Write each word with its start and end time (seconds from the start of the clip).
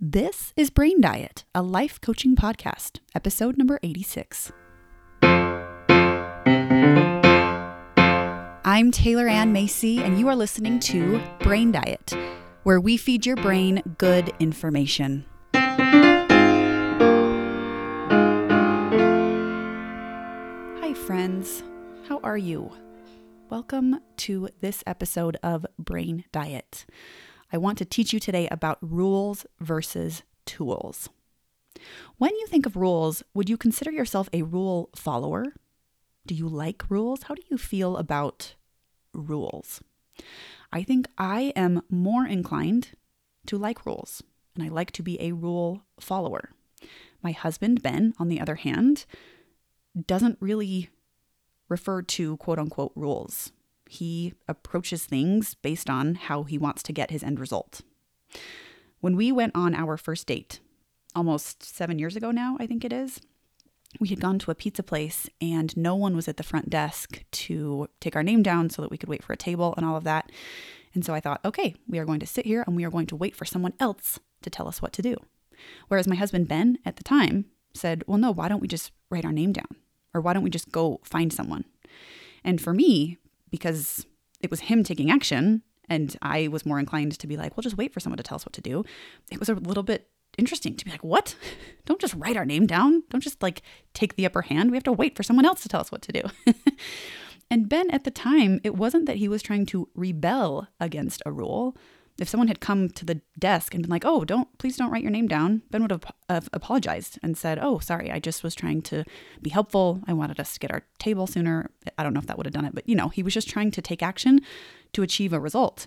This 0.00 0.52
is 0.56 0.70
Brain 0.70 1.00
Diet, 1.00 1.44
a 1.56 1.60
life 1.60 2.00
coaching 2.00 2.36
podcast, 2.36 3.00
episode 3.16 3.58
number 3.58 3.80
86. 3.82 4.52
I'm 8.64 8.92
Taylor 8.92 9.26
Ann 9.26 9.52
Macy, 9.52 9.98
and 9.98 10.16
you 10.16 10.28
are 10.28 10.36
listening 10.36 10.78
to 10.78 11.20
Brain 11.40 11.72
Diet, 11.72 12.16
where 12.62 12.78
we 12.78 12.96
feed 12.96 13.26
your 13.26 13.34
brain 13.34 13.82
good 13.98 14.32
information. 14.38 15.24
Hi, 15.52 15.64
friends. 20.94 21.64
How 22.08 22.20
are 22.22 22.38
you? 22.38 22.70
Welcome 23.50 23.98
to 24.18 24.48
this 24.60 24.84
episode 24.86 25.38
of 25.42 25.66
Brain 25.76 26.24
Diet. 26.30 26.86
I 27.52 27.56
want 27.56 27.78
to 27.78 27.84
teach 27.84 28.12
you 28.12 28.20
today 28.20 28.46
about 28.50 28.78
rules 28.80 29.46
versus 29.60 30.22
tools. 30.44 31.08
When 32.18 32.34
you 32.34 32.46
think 32.46 32.66
of 32.66 32.76
rules, 32.76 33.22
would 33.34 33.48
you 33.48 33.56
consider 33.56 33.90
yourself 33.90 34.28
a 34.32 34.42
rule 34.42 34.90
follower? 34.94 35.54
Do 36.26 36.34
you 36.34 36.48
like 36.48 36.90
rules? 36.90 37.22
How 37.24 37.34
do 37.34 37.42
you 37.50 37.56
feel 37.56 37.96
about 37.96 38.54
rules? 39.14 39.80
I 40.72 40.82
think 40.82 41.08
I 41.16 41.52
am 41.56 41.82
more 41.88 42.26
inclined 42.26 42.90
to 43.46 43.56
like 43.56 43.86
rules, 43.86 44.22
and 44.54 44.62
I 44.62 44.68
like 44.68 44.90
to 44.92 45.02
be 45.02 45.20
a 45.20 45.32
rule 45.32 45.84
follower. 45.98 46.50
My 47.22 47.32
husband, 47.32 47.82
Ben, 47.82 48.12
on 48.18 48.28
the 48.28 48.40
other 48.40 48.56
hand, 48.56 49.06
doesn't 50.06 50.36
really 50.40 50.90
refer 51.68 52.02
to 52.02 52.36
quote 52.36 52.58
unquote 52.58 52.92
rules 52.94 53.52
he 53.88 54.34
approaches 54.46 55.04
things 55.04 55.54
based 55.54 55.88
on 55.88 56.14
how 56.14 56.44
he 56.44 56.58
wants 56.58 56.82
to 56.84 56.92
get 56.92 57.10
his 57.10 57.22
end 57.22 57.40
result. 57.40 57.80
When 59.00 59.16
we 59.16 59.32
went 59.32 59.52
on 59.54 59.74
our 59.74 59.96
first 59.96 60.26
date, 60.26 60.60
almost 61.14 61.62
seven 61.62 61.98
years 61.98 62.16
ago 62.16 62.30
now, 62.30 62.56
I 62.60 62.66
think 62.66 62.84
it 62.84 62.92
is, 62.92 63.20
we 64.00 64.08
had 64.08 64.20
gone 64.20 64.38
to 64.40 64.50
a 64.50 64.54
pizza 64.54 64.82
place 64.82 65.28
and 65.40 65.76
no 65.76 65.94
one 65.94 66.14
was 66.14 66.28
at 66.28 66.36
the 66.36 66.42
front 66.42 66.68
desk 66.68 67.24
to 67.30 67.88
take 68.00 68.14
our 68.14 68.22
name 68.22 68.42
down 68.42 68.70
so 68.70 68.82
that 68.82 68.90
we 68.90 68.98
could 68.98 69.08
wait 69.08 69.22
for 69.22 69.32
a 69.32 69.36
table 69.36 69.74
and 69.76 69.86
all 69.86 69.96
of 69.96 70.04
that. 70.04 70.30
And 70.94 71.04
so 71.04 71.14
I 71.14 71.20
thought, 71.20 71.40
okay, 71.44 71.74
we 71.88 71.98
are 71.98 72.04
going 72.04 72.20
to 72.20 72.26
sit 72.26 72.46
here 72.46 72.64
and 72.66 72.76
we 72.76 72.84
are 72.84 72.90
going 72.90 73.06
to 73.06 73.16
wait 73.16 73.34
for 73.34 73.44
someone 73.44 73.74
else 73.80 74.20
to 74.42 74.50
tell 74.50 74.68
us 74.68 74.82
what 74.82 74.92
to 74.94 75.02
do. 75.02 75.16
Whereas 75.88 76.06
my 76.06 76.16
husband, 76.16 76.48
Ben, 76.48 76.78
at 76.84 76.96
the 76.96 77.04
time 77.04 77.46
said, 77.74 78.04
well, 78.06 78.18
no, 78.18 78.30
why 78.30 78.48
don't 78.48 78.60
we 78.60 78.68
just 78.68 78.92
write 79.10 79.24
our 79.24 79.32
name 79.32 79.52
down? 79.52 79.76
Or 80.14 80.20
why 80.20 80.32
don't 80.32 80.44
we 80.44 80.50
just 80.50 80.70
go 80.70 81.00
find 81.02 81.32
someone? 81.32 81.64
And 82.44 82.60
for 82.60 82.72
me, 82.72 83.18
because 83.50 84.06
it 84.40 84.50
was 84.50 84.60
him 84.60 84.84
taking 84.84 85.10
action 85.10 85.62
and 85.88 86.16
I 86.22 86.48
was 86.48 86.66
more 86.66 86.78
inclined 86.78 87.18
to 87.18 87.26
be 87.26 87.36
like, 87.36 87.56
well, 87.56 87.62
just 87.62 87.78
wait 87.78 87.92
for 87.92 88.00
someone 88.00 88.18
to 88.18 88.22
tell 88.22 88.36
us 88.36 88.44
what 88.44 88.52
to 88.54 88.60
do. 88.60 88.84
It 89.30 89.40
was 89.40 89.48
a 89.48 89.54
little 89.54 89.82
bit 89.82 90.08
interesting 90.36 90.76
to 90.76 90.84
be 90.84 90.90
like, 90.90 91.04
what? 91.04 91.34
Don't 91.86 92.00
just 92.00 92.14
write 92.14 92.36
our 92.36 92.44
name 92.44 92.66
down. 92.66 93.02
Don't 93.10 93.22
just 93.22 93.42
like 93.42 93.62
take 93.94 94.16
the 94.16 94.26
upper 94.26 94.42
hand. 94.42 94.70
We 94.70 94.76
have 94.76 94.84
to 94.84 94.92
wait 94.92 95.16
for 95.16 95.22
someone 95.22 95.46
else 95.46 95.62
to 95.62 95.68
tell 95.68 95.80
us 95.80 95.90
what 95.90 96.02
to 96.02 96.12
do. 96.12 96.22
and 97.50 97.68
Ben, 97.68 97.90
at 97.90 98.04
the 98.04 98.10
time, 98.10 98.60
it 98.64 98.76
wasn't 98.76 99.06
that 99.06 99.16
he 99.16 99.28
was 99.28 99.42
trying 99.42 99.66
to 99.66 99.88
rebel 99.94 100.68
against 100.78 101.22
a 101.24 101.32
rule 101.32 101.76
if 102.18 102.28
someone 102.28 102.48
had 102.48 102.60
come 102.60 102.88
to 102.88 103.04
the 103.04 103.20
desk 103.38 103.74
and 103.74 103.82
been 103.82 103.90
like, 103.90 104.04
"Oh, 104.04 104.24
don't 104.24 104.56
please 104.58 104.76
don't 104.76 104.90
write 104.90 105.02
your 105.02 105.12
name 105.12 105.28
down," 105.28 105.62
Ben 105.70 105.82
would 105.82 105.90
have, 105.90 106.04
uh, 106.04 106.34
have, 106.34 106.48
apologized 106.52 107.18
and 107.22 107.36
said, 107.36 107.58
"Oh, 107.60 107.78
sorry, 107.78 108.10
I 108.10 108.18
just 108.18 108.42
was 108.42 108.54
trying 108.54 108.82
to 108.82 109.04
be 109.40 109.50
helpful. 109.50 110.02
I 110.06 110.12
wanted 110.12 110.40
us 110.40 110.52
to 110.54 110.60
get 110.60 110.72
our 110.72 110.82
table 110.98 111.26
sooner." 111.26 111.70
I 111.96 112.02
don't 112.02 112.12
know 112.12 112.20
if 112.20 112.26
that 112.26 112.36
would 112.36 112.46
have 112.46 112.54
done 112.54 112.64
it, 112.64 112.74
but 112.74 112.88
you 112.88 112.96
know, 112.96 113.08
he 113.08 113.22
was 113.22 113.34
just 113.34 113.48
trying 113.48 113.70
to 113.72 113.82
take 113.82 114.02
action 114.02 114.40
to 114.92 115.02
achieve 115.02 115.32
a 115.32 115.40
result, 115.40 115.86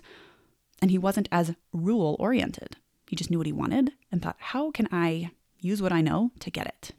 and 0.80 0.90
he 0.90 0.98
wasn't 0.98 1.28
as 1.30 1.54
rule 1.72 2.16
oriented. 2.18 2.76
He 3.06 3.16
just 3.16 3.30
knew 3.30 3.38
what 3.38 3.46
he 3.46 3.52
wanted 3.52 3.92
and 4.10 4.22
thought, 4.22 4.36
"How 4.38 4.70
can 4.70 4.88
I 4.90 5.30
use 5.60 5.82
what 5.82 5.92
I 5.92 6.00
know 6.00 6.32
to 6.40 6.50
get 6.50 6.66
it?" 6.66 6.92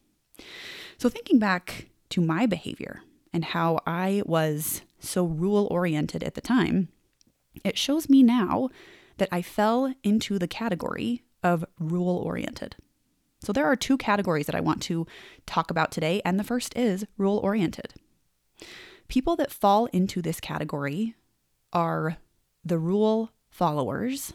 So 0.97 1.09
thinking 1.09 1.39
back 1.39 1.87
to 2.09 2.21
my 2.21 2.45
behavior 2.45 3.01
and 3.33 3.45
how 3.45 3.79
I 3.87 4.21
was 4.25 4.83
so 4.99 5.25
rule 5.25 5.67
oriented 5.71 6.23
at 6.23 6.35
the 6.35 6.41
time, 6.41 6.89
it 7.63 7.77
shows 7.77 8.07
me 8.07 8.21
now 8.21 8.69
that 9.23 9.29
I 9.33 9.41
fell 9.41 9.93
into 10.03 10.37
the 10.37 10.49
category 10.49 11.23
of 11.41 11.63
rule 11.79 12.17
oriented. 12.17 12.75
So 13.41 13.53
there 13.53 13.65
are 13.65 13.77
two 13.77 13.95
categories 13.95 14.47
that 14.47 14.55
I 14.55 14.59
want 14.59 14.81
to 14.83 15.07
talk 15.45 15.71
about 15.71 15.93
today, 15.93 16.21
and 16.25 16.37
the 16.37 16.43
first 16.43 16.75
is 16.75 17.05
rule 17.17 17.37
oriented. 17.37 17.93
People 19.07 19.37
that 19.37 19.49
fall 19.49 19.85
into 19.93 20.21
this 20.21 20.41
category 20.41 21.15
are 21.71 22.17
the 22.65 22.77
rule 22.77 23.31
followers 23.49 24.33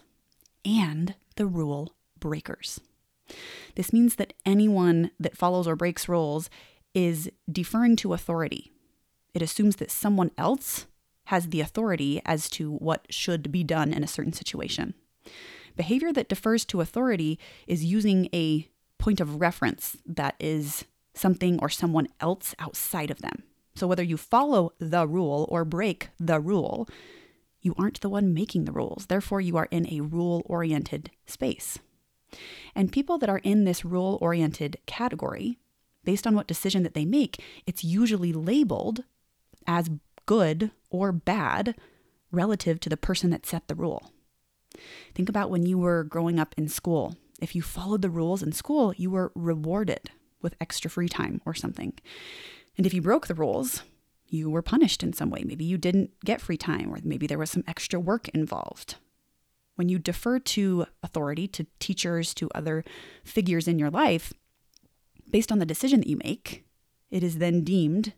and 0.65 1.13
the 1.35 1.45
rule 1.45 1.93
breakers. 2.19 2.81
This 3.75 3.93
means 3.93 4.15
that 4.15 4.33
anyone 4.43 5.11
that 5.19 5.37
follows 5.37 5.67
or 5.67 5.75
breaks 5.75 6.09
rules 6.09 6.49
is 6.95 7.29
deferring 7.51 7.95
to 7.97 8.13
authority. 8.13 8.71
It 9.35 9.43
assumes 9.43 9.75
that 9.75 9.91
someone 9.91 10.31
else 10.35 10.87
has 11.29 11.49
the 11.49 11.61
authority 11.61 12.19
as 12.25 12.49
to 12.49 12.71
what 12.77 13.05
should 13.11 13.51
be 13.51 13.63
done 13.63 13.93
in 13.93 14.03
a 14.03 14.07
certain 14.07 14.33
situation. 14.33 14.95
Behavior 15.75 16.11
that 16.11 16.27
defers 16.27 16.65
to 16.65 16.81
authority 16.81 17.37
is 17.67 17.85
using 17.85 18.27
a 18.33 18.67
point 18.97 19.21
of 19.21 19.39
reference 19.39 19.95
that 20.07 20.35
is 20.39 20.85
something 21.13 21.59
or 21.61 21.69
someone 21.69 22.07
else 22.19 22.55
outside 22.57 23.11
of 23.11 23.21
them. 23.21 23.43
So 23.75 23.85
whether 23.85 24.01
you 24.01 24.17
follow 24.17 24.73
the 24.79 25.07
rule 25.07 25.45
or 25.49 25.65
break 25.65 26.09
the 26.19 26.39
rule, 26.39 26.89
you 27.61 27.75
aren't 27.77 28.01
the 28.01 28.09
one 28.09 28.33
making 28.33 28.65
the 28.65 28.71
rules. 28.71 29.05
Therefore, 29.05 29.39
you 29.39 29.55
are 29.55 29.67
in 29.69 29.87
a 29.87 30.01
rule 30.01 30.41
oriented 30.47 31.11
space. 31.27 31.77
And 32.73 32.91
people 32.91 33.19
that 33.19 33.29
are 33.29 33.41
in 33.43 33.65
this 33.65 33.85
rule 33.85 34.17
oriented 34.19 34.77
category, 34.87 35.59
based 36.03 36.25
on 36.25 36.33
what 36.33 36.47
decision 36.47 36.81
that 36.81 36.95
they 36.95 37.05
make, 37.05 37.39
it's 37.67 37.83
usually 37.83 38.33
labeled 38.33 39.03
as 39.67 39.91
good 40.29 40.69
or 40.91 41.11
bad 41.11 41.73
relative 42.31 42.79
to 42.79 42.87
the 42.87 42.95
person 42.95 43.31
that 43.31 43.47
set 43.47 43.67
the 43.67 43.73
rule. 43.73 44.11
Think 45.15 45.27
about 45.27 45.49
when 45.49 45.65
you 45.65 45.79
were 45.79 46.03
growing 46.03 46.37
up 46.39 46.53
in 46.55 46.67
school. 46.67 47.17
If 47.41 47.55
you 47.55 47.63
followed 47.63 48.03
the 48.03 48.11
rules 48.11 48.43
in 48.43 48.51
school, 48.51 48.93
you 48.95 49.09
were 49.09 49.31
rewarded 49.33 50.11
with 50.39 50.53
extra 50.61 50.87
free 50.91 51.09
time 51.09 51.41
or 51.47 51.55
something. 51.55 51.93
And 52.77 52.85
if 52.85 52.93
you 52.93 53.01
broke 53.01 53.25
the 53.25 53.33
rules, 53.33 53.81
you 54.27 54.51
were 54.51 54.61
punished 54.61 55.01
in 55.01 55.13
some 55.13 55.31
way. 55.31 55.41
Maybe 55.43 55.65
you 55.65 55.79
didn't 55.79 56.11
get 56.23 56.41
free 56.41 56.57
time, 56.57 56.93
or 56.93 56.99
maybe 57.03 57.25
there 57.25 57.39
was 57.39 57.49
some 57.49 57.63
extra 57.67 57.99
work 57.99 58.29
involved. 58.29 58.97
When 59.77 59.89
you 59.89 59.97
defer 59.97 60.37
to 60.37 60.85
authority, 61.01 61.47
to 61.47 61.65
teachers, 61.79 62.35
to 62.35 62.51
other 62.53 62.83
figures 63.23 63.67
in 63.67 63.79
your 63.79 63.89
life, 63.89 64.31
based 65.27 65.51
on 65.51 65.57
the 65.57 65.65
decision 65.65 66.01
that 66.01 66.07
you 66.07 66.19
make, 66.23 66.65
it 67.09 67.23
is 67.23 67.39
then 67.39 67.63
deemed 67.63 68.13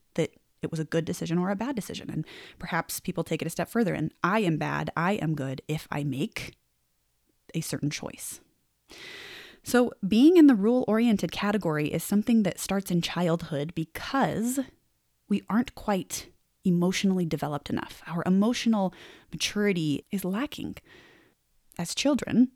it 0.61 0.71
was 0.71 0.79
a 0.79 0.85
good 0.85 1.05
decision 1.05 1.37
or 1.37 1.49
a 1.49 1.55
bad 1.55 1.75
decision. 1.75 2.09
And 2.09 2.25
perhaps 2.59 2.99
people 2.99 3.23
take 3.23 3.41
it 3.41 3.47
a 3.47 3.51
step 3.51 3.69
further 3.69 3.93
and 3.93 4.13
I 4.23 4.39
am 4.39 4.57
bad, 4.57 4.89
I 4.95 5.13
am 5.13 5.35
good 5.35 5.61
if 5.67 5.87
I 5.91 6.03
make 6.03 6.55
a 7.53 7.61
certain 7.61 7.89
choice. 7.89 8.41
So, 9.63 9.91
being 10.07 10.37
in 10.37 10.47
the 10.47 10.55
rule 10.55 10.83
oriented 10.87 11.31
category 11.31 11.87
is 11.87 12.03
something 12.03 12.43
that 12.43 12.59
starts 12.59 12.89
in 12.89 13.01
childhood 13.01 13.75
because 13.75 14.59
we 15.29 15.43
aren't 15.49 15.75
quite 15.75 16.29
emotionally 16.65 17.25
developed 17.25 17.69
enough. 17.69 18.01
Our 18.07 18.23
emotional 18.25 18.93
maturity 19.31 20.05
is 20.11 20.25
lacking. 20.25 20.77
As 21.77 21.93
children, 21.93 22.49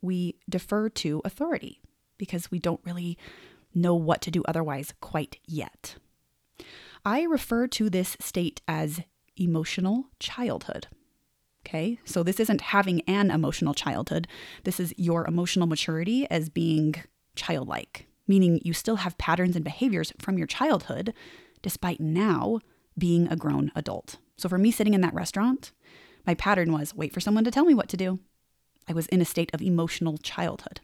we 0.00 0.36
defer 0.48 0.88
to 0.90 1.20
authority 1.24 1.80
because 2.16 2.50
we 2.50 2.58
don't 2.58 2.80
really 2.84 3.18
know 3.74 3.94
what 3.94 4.22
to 4.22 4.30
do 4.30 4.42
otherwise 4.46 4.94
quite 5.00 5.38
yet. 5.46 5.96
I 7.08 7.22
refer 7.22 7.66
to 7.68 7.88
this 7.88 8.18
state 8.20 8.60
as 8.68 9.00
emotional 9.34 10.08
childhood. 10.20 10.88
Okay, 11.66 11.98
so 12.04 12.22
this 12.22 12.38
isn't 12.38 12.60
having 12.60 13.00
an 13.08 13.30
emotional 13.30 13.72
childhood. 13.72 14.28
This 14.64 14.78
is 14.78 14.92
your 14.98 15.26
emotional 15.26 15.66
maturity 15.66 16.26
as 16.30 16.50
being 16.50 16.96
childlike, 17.34 18.06
meaning 18.26 18.60
you 18.62 18.74
still 18.74 18.96
have 18.96 19.16
patterns 19.16 19.56
and 19.56 19.64
behaviors 19.64 20.12
from 20.18 20.36
your 20.36 20.46
childhood, 20.46 21.14
despite 21.62 21.98
now 21.98 22.60
being 22.98 23.26
a 23.28 23.36
grown 23.36 23.72
adult. 23.74 24.18
So 24.36 24.50
for 24.50 24.58
me, 24.58 24.70
sitting 24.70 24.92
in 24.92 25.00
that 25.00 25.14
restaurant, 25.14 25.72
my 26.26 26.34
pattern 26.34 26.72
was 26.72 26.94
wait 26.94 27.14
for 27.14 27.20
someone 27.20 27.44
to 27.44 27.50
tell 27.50 27.64
me 27.64 27.72
what 27.72 27.88
to 27.88 27.96
do. 27.96 28.18
I 28.86 28.92
was 28.92 29.06
in 29.06 29.22
a 29.22 29.24
state 29.24 29.50
of 29.54 29.62
emotional 29.62 30.18
childhood. 30.18 30.82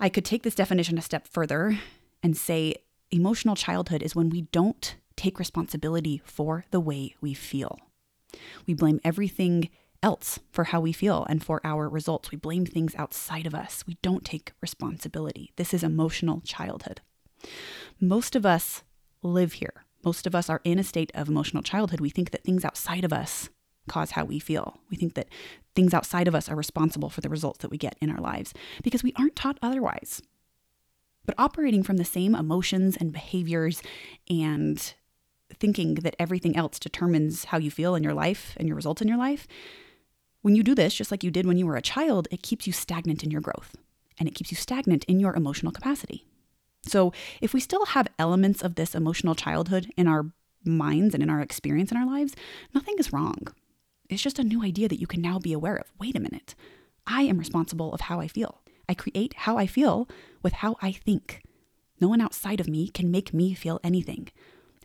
I 0.00 0.08
could 0.08 0.24
take 0.24 0.42
this 0.42 0.54
definition 0.54 0.96
a 0.96 1.02
step 1.02 1.28
further 1.28 1.78
and 2.22 2.34
say 2.34 2.76
emotional 3.16 3.56
childhood 3.56 4.02
is 4.02 4.14
when 4.14 4.30
we 4.30 4.42
don't 4.42 4.96
take 5.16 5.38
responsibility 5.38 6.22
for 6.24 6.64
the 6.70 6.80
way 6.80 7.16
we 7.20 7.34
feel. 7.34 7.78
We 8.66 8.74
blame 8.74 9.00
everything 9.02 9.70
else 10.02 10.38
for 10.52 10.64
how 10.64 10.80
we 10.80 10.92
feel 10.92 11.26
and 11.28 11.42
for 11.42 11.60
our 11.64 11.88
results. 11.88 12.30
We 12.30 12.36
blame 12.36 12.66
things 12.66 12.94
outside 12.96 13.46
of 13.46 13.54
us. 13.54 13.84
We 13.86 13.96
don't 14.02 14.24
take 14.24 14.52
responsibility. 14.60 15.52
This 15.56 15.72
is 15.72 15.82
emotional 15.82 16.42
childhood. 16.42 17.00
Most 18.00 18.36
of 18.36 18.44
us 18.44 18.82
live 19.22 19.54
here. 19.54 19.84
Most 20.04 20.26
of 20.26 20.34
us 20.34 20.48
are 20.48 20.60
in 20.64 20.78
a 20.78 20.84
state 20.84 21.10
of 21.14 21.28
emotional 21.28 21.62
childhood. 21.62 22.00
We 22.00 22.10
think 22.10 22.30
that 22.30 22.44
things 22.44 22.64
outside 22.64 23.04
of 23.04 23.12
us 23.12 23.48
cause 23.88 24.12
how 24.12 24.24
we 24.24 24.38
feel. 24.38 24.78
We 24.90 24.96
think 24.96 25.14
that 25.14 25.28
things 25.74 25.94
outside 25.94 26.28
of 26.28 26.34
us 26.34 26.48
are 26.48 26.56
responsible 26.56 27.08
for 27.08 27.20
the 27.20 27.28
results 27.28 27.58
that 27.58 27.70
we 27.70 27.78
get 27.78 27.96
in 28.00 28.10
our 28.10 28.20
lives 28.20 28.52
because 28.82 29.02
we 29.02 29.12
aren't 29.16 29.36
taught 29.36 29.58
otherwise. 29.62 30.22
But 31.26 31.34
operating 31.38 31.82
from 31.82 31.96
the 31.96 32.04
same 32.04 32.34
emotions 32.34 32.96
and 32.96 33.12
behaviors 33.12 33.82
and 34.30 34.94
thinking 35.58 35.94
that 35.96 36.16
everything 36.18 36.56
else 36.56 36.78
determines 36.78 37.44
how 37.46 37.58
you 37.58 37.70
feel 37.70 37.94
in 37.94 38.02
your 38.02 38.14
life 38.14 38.54
and 38.56 38.66
your 38.66 38.76
results 38.76 39.02
in 39.02 39.08
your 39.08 39.18
life, 39.18 39.46
when 40.42 40.54
you 40.54 40.62
do 40.62 40.74
this, 40.74 40.94
just 40.94 41.10
like 41.10 41.24
you 41.24 41.30
did 41.30 41.46
when 41.46 41.58
you 41.58 41.66
were 41.66 41.76
a 41.76 41.82
child, 41.82 42.28
it 42.30 42.42
keeps 42.42 42.66
you 42.66 42.72
stagnant 42.72 43.24
in 43.24 43.30
your 43.30 43.40
growth 43.40 43.74
and 44.18 44.28
it 44.28 44.34
keeps 44.34 44.50
you 44.50 44.56
stagnant 44.56 45.04
in 45.04 45.20
your 45.20 45.34
emotional 45.34 45.72
capacity. 45.72 46.24
So, 46.84 47.12
if 47.40 47.52
we 47.52 47.60
still 47.60 47.84
have 47.86 48.06
elements 48.18 48.62
of 48.62 48.76
this 48.76 48.94
emotional 48.94 49.34
childhood 49.34 49.90
in 49.96 50.06
our 50.06 50.26
minds 50.64 51.14
and 51.14 51.22
in 51.22 51.30
our 51.30 51.40
experience 51.40 51.90
in 51.90 51.96
our 51.96 52.06
lives, 52.06 52.34
nothing 52.74 52.94
is 52.98 53.12
wrong. 53.12 53.48
It's 54.08 54.22
just 54.22 54.38
a 54.38 54.44
new 54.44 54.62
idea 54.62 54.88
that 54.88 55.00
you 55.00 55.06
can 55.06 55.20
now 55.20 55.38
be 55.38 55.52
aware 55.52 55.76
of. 55.76 55.92
Wait 55.98 56.14
a 56.16 56.20
minute. 56.20 56.54
I 57.06 57.22
am 57.22 57.38
responsible 57.38 57.92
of 57.92 58.02
how 58.02 58.20
I 58.20 58.28
feel. 58.28 58.60
I 58.88 58.94
create 58.94 59.34
how 59.34 59.58
I 59.58 59.66
feel 59.66 60.08
with 60.42 60.54
how 60.54 60.76
I 60.80 60.92
think. 60.92 61.42
No 62.00 62.08
one 62.08 62.20
outside 62.20 62.60
of 62.60 62.68
me 62.68 62.88
can 62.88 63.10
make 63.10 63.32
me 63.32 63.54
feel 63.54 63.80
anything. 63.82 64.28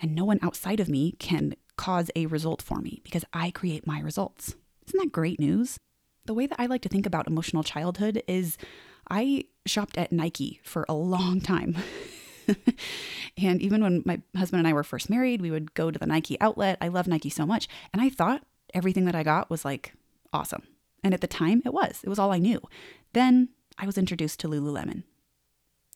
And 0.01 0.15
no 0.15 0.25
one 0.25 0.39
outside 0.42 0.80
of 0.80 0.89
me 0.89 1.13
can 1.13 1.56
cause 1.77 2.09
a 2.15 2.25
result 2.27 2.62
for 2.62 2.80
me 2.80 3.01
because 3.03 3.25
I 3.33 3.51
create 3.51 3.86
my 3.86 4.00
results. 4.00 4.56
Isn't 4.88 5.00
that 5.00 5.12
great 5.12 5.39
news? 5.39 5.77
The 6.25 6.33
way 6.33 6.48
that 6.48 6.59
I 6.59 6.65
like 6.68 6.81
to 6.83 6.89
think 6.89 7.06
about 7.06 7.27
emotional 7.27 7.63
childhood 7.63 8.24
is 8.27 8.57
I 9.09 9.45
shopped 9.65 9.98
at 9.98 10.12
Nike 10.12 10.59
for 10.63 10.86
a 10.88 10.94
long 10.94 11.42
time. 11.42 11.75
and 13.38 13.62
even 13.62 13.83
when 13.83 14.04
my 14.06 14.21
husband 14.36 14.59
and 14.59 14.68
I 14.68 14.74
were 14.74 14.83
first 14.83 15.09
married, 15.09 15.42
we 15.42 15.51
would 15.51 15.74
go 15.74 15.92
to 15.92 16.00
the 16.00 16.06
Nike 16.06 16.39
outlet. 16.39 16.77
I 16.81 16.88
love 16.88 17.07
Nike 17.07 17.30
so 17.30 17.45
much. 17.45 17.68
And 17.94 18.01
I 18.01 18.09
thought 18.09 18.44
everything 18.74 19.06
that 19.06 19.15
I 19.15 19.24
got 19.24 19.50
was 19.50 19.65
like 19.65 19.94
awesome. 20.33 20.63
And 21.04 21.13
at 21.13 21.21
the 21.21 21.27
time, 21.27 21.62
it 21.65 21.74
was. 21.74 22.00
It 22.04 22.09
was 22.09 22.19
all 22.19 22.31
I 22.31 22.38
knew. 22.38 22.62
Then 23.13 23.50
I 23.81 23.88
was 23.88 23.98
introduced 23.98 24.39
to 24.42 24.48
Lululemon. 24.48 25.04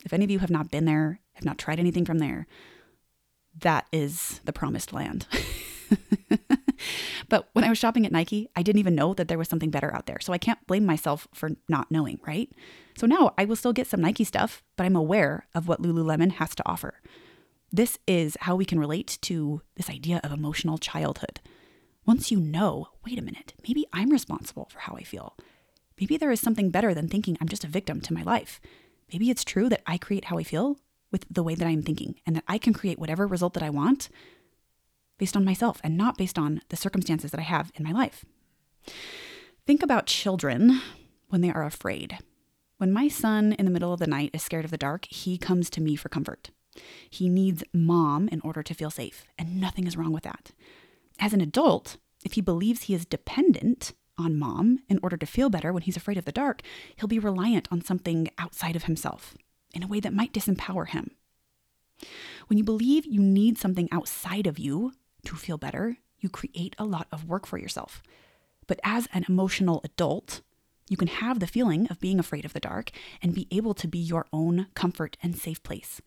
If 0.03 0.11
any 0.11 0.25
of 0.25 0.31
you 0.31 0.39
have 0.39 0.49
not 0.49 0.71
been 0.71 0.85
there, 0.85 1.19
have 1.33 1.45
not 1.45 1.59
tried 1.59 1.79
anything 1.79 2.03
from 2.03 2.17
there, 2.17 2.47
that 3.59 3.85
is 3.93 4.41
the 4.43 4.51
promised 4.51 4.91
land. 4.91 5.27
but 7.29 7.47
when 7.53 7.63
I 7.63 7.69
was 7.69 7.77
shopping 7.77 8.05
at 8.05 8.11
Nike, 8.11 8.49
I 8.55 8.63
didn't 8.63 8.79
even 8.79 8.95
know 8.95 9.13
that 9.13 9.27
there 9.27 9.37
was 9.37 9.47
something 9.47 9.69
better 9.69 9.93
out 9.93 10.07
there. 10.07 10.19
So 10.19 10.33
I 10.33 10.39
can't 10.39 10.65
blame 10.65 10.85
myself 10.85 11.27
for 11.31 11.51
not 11.69 11.91
knowing, 11.91 12.19
right? 12.25 12.51
So 12.97 13.05
now 13.05 13.33
I 13.37 13.45
will 13.45 13.55
still 13.55 13.71
get 13.71 13.87
some 13.87 14.01
Nike 14.01 14.23
stuff, 14.23 14.63
but 14.77 14.85
I'm 14.85 14.95
aware 14.95 15.47
of 15.53 15.67
what 15.67 15.81
Lululemon 15.81 16.33
has 16.33 16.55
to 16.55 16.67
offer. 16.67 16.95
This 17.71 17.99
is 18.07 18.35
how 18.41 18.55
we 18.55 18.65
can 18.65 18.79
relate 18.79 19.19
to 19.21 19.61
this 19.75 19.91
idea 19.91 20.19
of 20.23 20.31
emotional 20.31 20.79
childhood. 20.79 21.39
Once 22.05 22.31
you 22.31 22.39
know, 22.39 22.87
wait 23.05 23.19
a 23.19 23.23
minute, 23.23 23.53
maybe 23.67 23.85
I'm 23.93 24.09
responsible 24.09 24.69
for 24.71 24.79
how 24.79 24.95
I 24.95 25.03
feel. 25.03 25.35
Maybe 25.99 26.17
there 26.17 26.31
is 26.31 26.39
something 26.39 26.69
better 26.69 26.93
than 26.93 27.07
thinking 27.07 27.37
I'm 27.39 27.47
just 27.47 27.63
a 27.63 27.69
victim 27.69 28.01
to 28.01 28.13
my 28.13 28.23
life. 28.23 28.59
Maybe 29.11 29.29
it's 29.29 29.43
true 29.43 29.69
that 29.69 29.83
I 29.85 29.97
create 29.97 30.25
how 30.25 30.37
I 30.37 30.43
feel 30.43 30.77
with 31.11 31.25
the 31.29 31.43
way 31.43 31.55
that 31.55 31.67
I'm 31.67 31.83
thinking 31.83 32.15
and 32.25 32.35
that 32.35 32.43
I 32.47 32.57
can 32.57 32.73
create 32.73 32.99
whatever 32.99 33.27
result 33.27 33.53
that 33.53 33.63
I 33.63 33.69
want 33.69 34.09
based 35.17 35.37
on 35.37 35.45
myself 35.45 35.79
and 35.83 35.95
not 35.95 36.17
based 36.17 36.37
on 36.37 36.61
the 36.69 36.75
circumstances 36.75 37.31
that 37.31 37.39
I 37.39 37.43
have 37.43 37.71
in 37.75 37.83
my 37.83 37.91
life. 37.91 38.25
Think 39.65 39.81
about 39.81 40.07
children 40.07 40.81
when 41.29 41.41
they 41.41 41.51
are 41.51 41.63
afraid. 41.63 42.17
When 42.77 42.91
my 42.91 43.07
son 43.07 43.53
in 43.53 43.65
the 43.65 43.71
middle 43.71 43.93
of 43.93 43.99
the 43.99 44.07
night 44.07 44.31
is 44.33 44.43
scared 44.43 44.65
of 44.65 44.71
the 44.71 44.77
dark, 44.77 45.05
he 45.05 45.37
comes 45.37 45.69
to 45.71 45.81
me 45.81 45.95
for 45.95 46.09
comfort. 46.09 46.51
He 47.09 47.29
needs 47.29 47.63
mom 47.73 48.27
in 48.27 48.41
order 48.41 48.61
to 48.61 48.73
feel 48.73 48.91
safe, 48.91 49.25
and 49.37 49.61
nothing 49.61 49.87
is 49.87 49.95
wrong 49.95 50.11
with 50.11 50.23
that. 50.23 50.51
As 51.19 51.31
an 51.31 51.39
adult, 51.39 51.95
if 52.25 52.33
he 52.33 52.41
believes 52.41 52.83
he 52.83 52.93
is 52.93 53.05
dependent 53.05 53.93
on 54.17 54.37
mom 54.37 54.79
in 54.87 54.99
order 55.01 55.17
to 55.17 55.25
feel 55.25 55.49
better 55.49 55.71
when 55.73 55.83
he's 55.83 55.97
afraid 55.97 56.17
of 56.17 56.25
the 56.25 56.31
dark, 56.31 56.61
he'll 56.95 57.07
be 57.07 57.19
reliant 57.19 57.67
on 57.71 57.81
something 57.81 58.29
outside 58.37 58.75
of 58.75 58.83
himself 58.83 59.35
in 59.73 59.83
a 59.83 59.87
way 59.87 59.99
that 59.99 60.13
might 60.13 60.33
disempower 60.33 60.87
him. 60.87 61.11
When 62.47 62.57
you 62.57 62.63
believe 62.63 63.05
you 63.05 63.21
need 63.21 63.57
something 63.57 63.89
outside 63.91 64.47
of 64.47 64.59
you 64.59 64.93
to 65.25 65.35
feel 65.35 65.57
better, 65.57 65.97
you 66.19 66.29
create 66.29 66.75
a 66.77 66.85
lot 66.85 67.07
of 67.11 67.27
work 67.27 67.45
for 67.45 67.57
yourself. 67.57 68.01
But 68.67 68.79
as 68.83 69.07
an 69.13 69.25
emotional 69.27 69.81
adult, 69.83 70.41
you 70.89 70.97
can 70.97 71.07
have 71.07 71.39
the 71.39 71.47
feeling 71.47 71.87
of 71.87 71.99
being 71.99 72.19
afraid 72.19 72.45
of 72.45 72.53
the 72.53 72.59
dark 72.59 72.91
and 73.21 73.33
be 73.33 73.47
able 73.51 73.73
to 73.75 73.87
be 73.87 73.99
your 73.99 74.27
own 74.31 74.67
comfort 74.75 75.17
and 75.21 75.35
safe 75.35 75.61
place. 75.63 76.01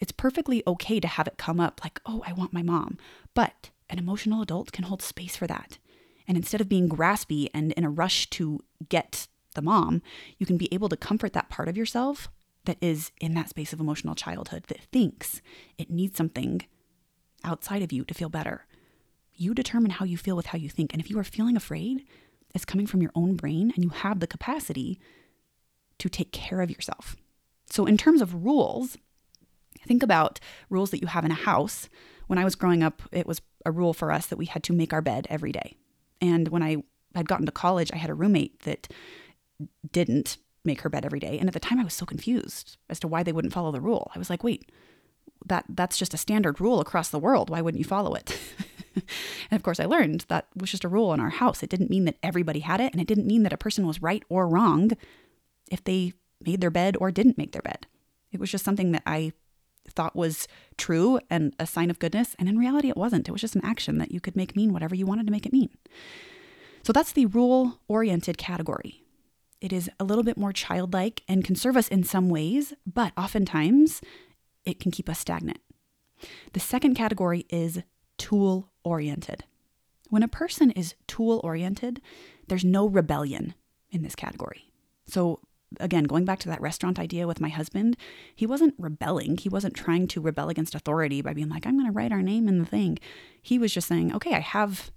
It's 0.00 0.12
perfectly 0.12 0.62
okay 0.66 1.00
to 1.00 1.08
have 1.08 1.26
it 1.26 1.38
come 1.38 1.60
up 1.60 1.80
like, 1.82 2.00
oh, 2.04 2.22
I 2.26 2.32
want 2.32 2.52
my 2.52 2.62
mom. 2.62 2.98
But 3.34 3.70
an 3.88 3.98
emotional 3.98 4.42
adult 4.42 4.72
can 4.72 4.84
hold 4.84 5.00
space 5.00 5.36
for 5.36 5.46
that. 5.46 5.78
And 6.26 6.36
instead 6.36 6.60
of 6.60 6.68
being 6.68 6.88
graspy 6.88 7.48
and 7.52 7.72
in 7.72 7.84
a 7.84 7.90
rush 7.90 8.28
to 8.30 8.60
get 8.88 9.28
the 9.54 9.62
mom, 9.62 10.02
you 10.38 10.46
can 10.46 10.56
be 10.56 10.72
able 10.72 10.88
to 10.88 10.96
comfort 10.96 11.32
that 11.32 11.48
part 11.48 11.68
of 11.68 11.76
yourself 11.76 12.28
that 12.64 12.78
is 12.80 13.10
in 13.20 13.34
that 13.34 13.48
space 13.48 13.72
of 13.72 13.80
emotional 13.80 14.14
childhood 14.14 14.64
that 14.68 14.80
thinks 14.80 15.42
it 15.78 15.90
needs 15.90 16.16
something 16.16 16.62
outside 17.44 17.82
of 17.82 17.92
you 17.92 18.04
to 18.04 18.14
feel 18.14 18.28
better. 18.28 18.66
You 19.34 19.54
determine 19.54 19.92
how 19.92 20.04
you 20.04 20.16
feel 20.16 20.36
with 20.36 20.46
how 20.46 20.58
you 20.58 20.68
think. 20.68 20.92
And 20.92 21.02
if 21.02 21.10
you 21.10 21.18
are 21.18 21.24
feeling 21.24 21.56
afraid, 21.56 22.04
it's 22.54 22.64
coming 22.64 22.86
from 22.86 23.02
your 23.02 23.10
own 23.14 23.34
brain 23.34 23.72
and 23.74 23.82
you 23.82 23.90
have 23.90 24.20
the 24.20 24.26
capacity 24.26 25.00
to 25.98 26.08
take 26.08 26.32
care 26.32 26.60
of 26.60 26.70
yourself. 26.70 27.16
So, 27.70 27.86
in 27.86 27.96
terms 27.96 28.20
of 28.20 28.44
rules, 28.44 28.98
think 29.86 30.02
about 30.02 30.38
rules 30.68 30.90
that 30.90 31.00
you 31.00 31.08
have 31.08 31.24
in 31.24 31.30
a 31.30 31.34
house. 31.34 31.88
When 32.26 32.38
I 32.38 32.44
was 32.44 32.54
growing 32.54 32.82
up, 32.82 33.02
it 33.10 33.26
was 33.26 33.40
a 33.64 33.72
rule 33.72 33.94
for 33.94 34.12
us 34.12 34.26
that 34.26 34.36
we 34.36 34.46
had 34.46 34.62
to 34.64 34.72
make 34.72 34.92
our 34.92 35.00
bed 35.00 35.26
every 35.30 35.52
day. 35.52 35.76
And 36.22 36.48
when 36.48 36.62
I 36.62 36.76
had 37.14 37.28
gotten 37.28 37.44
to 37.44 37.52
college, 37.52 37.90
I 37.92 37.96
had 37.96 38.08
a 38.08 38.14
roommate 38.14 38.60
that 38.60 38.88
didn't 39.90 40.38
make 40.64 40.82
her 40.82 40.88
bed 40.88 41.04
every 41.04 41.18
day. 41.18 41.38
And 41.38 41.48
at 41.48 41.54
the 41.54 41.60
time, 41.60 41.80
I 41.80 41.84
was 41.84 41.92
so 41.92 42.06
confused 42.06 42.78
as 42.88 43.00
to 43.00 43.08
why 43.08 43.22
they 43.22 43.32
wouldn't 43.32 43.52
follow 43.52 43.72
the 43.72 43.80
rule. 43.80 44.10
I 44.14 44.18
was 44.18 44.30
like, 44.30 44.44
wait, 44.44 44.70
that 45.46 45.64
that's 45.68 45.98
just 45.98 46.14
a 46.14 46.18
standard 46.18 46.60
rule 46.60 46.80
across 46.80 47.08
the 47.08 47.18
world. 47.18 47.50
Why 47.50 47.60
wouldn't 47.60 47.80
you 47.80 47.84
follow 47.84 48.14
it? 48.14 48.38
and 48.94 49.04
of 49.52 49.64
course, 49.64 49.80
I 49.80 49.84
learned 49.84 50.24
that 50.28 50.46
was 50.54 50.70
just 50.70 50.84
a 50.84 50.88
rule 50.88 51.12
in 51.12 51.20
our 51.20 51.30
house. 51.30 51.62
It 51.62 51.70
didn't 51.70 51.90
mean 51.90 52.04
that 52.04 52.18
everybody 52.22 52.60
had 52.60 52.80
it, 52.80 52.92
and 52.92 53.00
it 53.00 53.08
didn't 53.08 53.26
mean 53.26 53.42
that 53.42 53.52
a 53.52 53.58
person 53.58 53.86
was 53.86 54.00
right 54.00 54.22
or 54.28 54.48
wrong 54.48 54.92
if 55.70 55.82
they 55.82 56.12
made 56.44 56.60
their 56.60 56.70
bed 56.70 56.96
or 57.00 57.10
didn't 57.10 57.38
make 57.38 57.52
their 57.52 57.62
bed. 57.62 57.86
It 58.30 58.38
was 58.38 58.50
just 58.50 58.64
something 58.64 58.92
that 58.92 59.02
I 59.04 59.32
thought 59.88 60.16
was 60.16 60.48
true 60.76 61.18
and 61.28 61.54
a 61.58 61.66
sign 61.66 61.90
of 61.90 61.98
goodness. 61.98 62.34
And 62.38 62.48
in 62.48 62.58
reality, 62.58 62.88
it 62.88 62.96
wasn't. 62.96 63.28
It 63.28 63.32
was 63.32 63.40
just 63.40 63.56
an 63.56 63.64
action 63.64 63.98
that 63.98 64.12
you 64.12 64.20
could 64.20 64.36
make 64.36 64.56
mean 64.56 64.72
whatever 64.72 64.94
you 64.94 65.06
wanted 65.06 65.26
to 65.26 65.32
make 65.32 65.46
it 65.46 65.52
mean. 65.52 65.70
So 66.82 66.92
that's 66.92 67.12
the 67.12 67.26
rule 67.26 67.80
oriented 67.88 68.38
category. 68.38 69.04
It 69.60 69.72
is 69.72 69.88
a 70.00 70.04
little 70.04 70.24
bit 70.24 70.36
more 70.36 70.52
childlike 70.52 71.22
and 71.28 71.44
can 71.44 71.54
serve 71.54 71.76
us 71.76 71.88
in 71.88 72.02
some 72.02 72.28
ways, 72.28 72.74
but 72.84 73.12
oftentimes 73.16 74.00
it 74.64 74.80
can 74.80 74.90
keep 74.90 75.08
us 75.08 75.20
stagnant. 75.20 75.60
The 76.52 76.60
second 76.60 76.94
category 76.94 77.46
is 77.48 77.82
tool 78.18 78.70
oriented. 78.84 79.44
When 80.08 80.22
a 80.22 80.28
person 80.28 80.70
is 80.72 80.94
tool 81.06 81.40
oriented, 81.44 82.00
there's 82.48 82.64
no 82.64 82.88
rebellion 82.88 83.54
in 83.90 84.02
this 84.02 84.14
category. 84.14 84.70
So, 85.06 85.40
again, 85.80 86.04
going 86.04 86.24
back 86.24 86.38
to 86.40 86.48
that 86.48 86.60
restaurant 86.60 86.98
idea 86.98 87.26
with 87.26 87.40
my 87.40 87.48
husband, 87.48 87.96
he 88.34 88.46
wasn't 88.46 88.74
rebelling. 88.78 89.36
He 89.36 89.48
wasn't 89.48 89.74
trying 89.74 90.08
to 90.08 90.20
rebel 90.20 90.48
against 90.48 90.74
authority 90.74 91.22
by 91.22 91.32
being 91.32 91.48
like, 91.48 91.66
I'm 91.66 91.78
going 91.78 91.86
to 91.86 91.92
write 91.92 92.12
our 92.12 92.22
name 92.22 92.48
in 92.48 92.58
the 92.58 92.66
thing. 92.66 92.98
He 93.40 93.58
was 93.58 93.72
just 93.72 93.88
saying, 93.88 94.14
okay, 94.14 94.34
I 94.34 94.40
have 94.40 94.90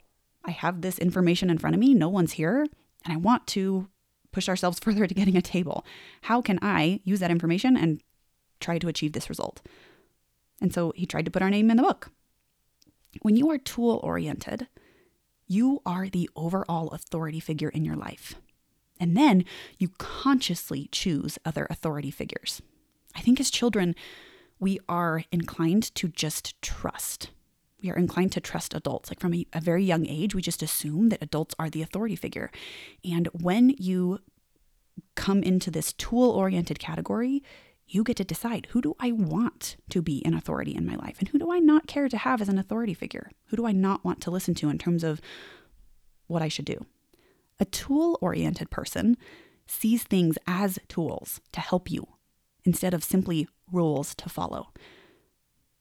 I 0.47 0.51
have 0.51 0.81
this 0.81 0.99
information 0.99 1.49
in 1.49 1.57
front 1.57 1.75
of 1.75 1.79
me. 1.79 1.95
No 1.95 2.07
one's 2.07 2.33
here, 2.33 2.67
and 3.03 3.13
I 3.13 3.17
want 3.17 3.47
to 3.47 3.89
push 4.31 4.47
ourselves 4.47 4.79
further 4.83 5.07
to 5.07 5.13
getting 5.13 5.37
a 5.37 5.41
table. 5.41 5.85
How 6.23 6.41
can 6.41 6.59
I 6.61 6.99
use 7.03 7.19
that 7.19 7.31
information 7.31 7.75
and 7.75 8.01
try 8.59 8.79
to 8.79 8.87
achieve 8.87 9.13
this 9.13 9.29
result. 9.29 9.61
And 10.61 10.73
so 10.73 10.93
he 10.95 11.05
tried 11.05 11.25
to 11.25 11.31
put 11.31 11.41
our 11.41 11.49
name 11.49 11.69
in 11.69 11.77
the 11.77 11.83
book. 11.83 12.11
When 13.21 13.35
you 13.35 13.49
are 13.51 13.57
tool 13.57 13.99
oriented, 14.03 14.67
you 15.47 15.81
are 15.85 16.09
the 16.09 16.29
overall 16.35 16.89
authority 16.89 17.39
figure 17.39 17.69
in 17.69 17.85
your 17.85 17.95
life. 17.95 18.35
And 18.99 19.15
then 19.15 19.45
you 19.77 19.89
consciously 19.97 20.89
choose 20.91 21.37
other 21.45 21.67
authority 21.69 22.11
figures. 22.11 22.61
I 23.15 23.21
think 23.21 23.39
as 23.39 23.49
children, 23.49 23.95
we 24.59 24.79
are 24.87 25.23
inclined 25.31 25.93
to 25.95 26.07
just 26.07 26.59
trust. 26.61 27.31
We 27.81 27.91
are 27.91 27.97
inclined 27.97 28.31
to 28.33 28.41
trust 28.41 28.73
adults. 28.73 29.09
Like 29.09 29.19
from 29.19 29.33
a, 29.33 29.45
a, 29.53 29.61
very 29.61 29.83
young 29.83 30.07
age, 30.07 30.33
we 30.33 30.41
just 30.41 30.63
assume 30.63 31.09
that 31.09 31.21
adults 31.21 31.55
are 31.59 31.69
the 31.69 31.81
authority 31.81 32.15
figure. 32.15 32.51
And 33.03 33.27
when 33.33 33.69
you 33.77 34.19
come 35.15 35.43
into 35.43 35.69
this 35.69 35.93
tool 35.93 36.29
oriented 36.29 36.79
category, 36.79 37.43
you 37.87 38.03
get 38.03 38.17
to 38.17 38.23
decide 38.23 38.67
who 38.71 38.81
do 38.81 38.95
I 38.99 39.11
want 39.11 39.77
to 39.89 40.01
be 40.01 40.25
an 40.25 40.33
authority 40.33 40.75
in 40.75 40.85
my 40.85 40.95
life 40.95 41.17
and 41.19 41.27
who 41.29 41.37
do 41.37 41.51
I 41.51 41.59
not 41.59 41.87
care 41.87 42.09
to 42.09 42.17
have 42.17 42.41
as 42.41 42.49
an 42.49 42.57
authority 42.57 42.93
figure? 42.93 43.29
Who 43.47 43.57
do 43.57 43.67
I 43.67 43.71
not 43.71 44.03
want 44.03 44.21
to 44.21 44.31
listen 44.31 44.55
to 44.55 44.69
in 44.69 44.77
terms 44.77 45.03
of 45.03 45.21
what 46.27 46.41
I 46.41 46.47
should 46.47 46.65
do? 46.65 46.85
A 47.59 47.65
tool 47.65 48.17
oriented 48.21 48.69
person 48.69 49.17
sees 49.67 50.03
things 50.03 50.37
as 50.45 50.79
tools 50.87 51.41
to 51.51 51.59
help 51.59 51.89
you 51.89 52.07
instead 52.63 52.93
of 52.93 53.03
simply 53.03 53.47
rules 53.71 54.13
to 54.15 54.29
follow. 54.29 54.71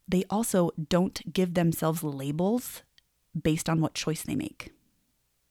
They 0.07 0.25
also 0.31 0.71
don't 0.89 1.33
give 1.33 1.55
themselves 1.55 2.03
labels 2.03 2.83
based 3.41 3.69
on 3.69 3.81
what 3.81 3.95
choice 3.95 4.23
they 4.23 4.37
make. 4.37 4.73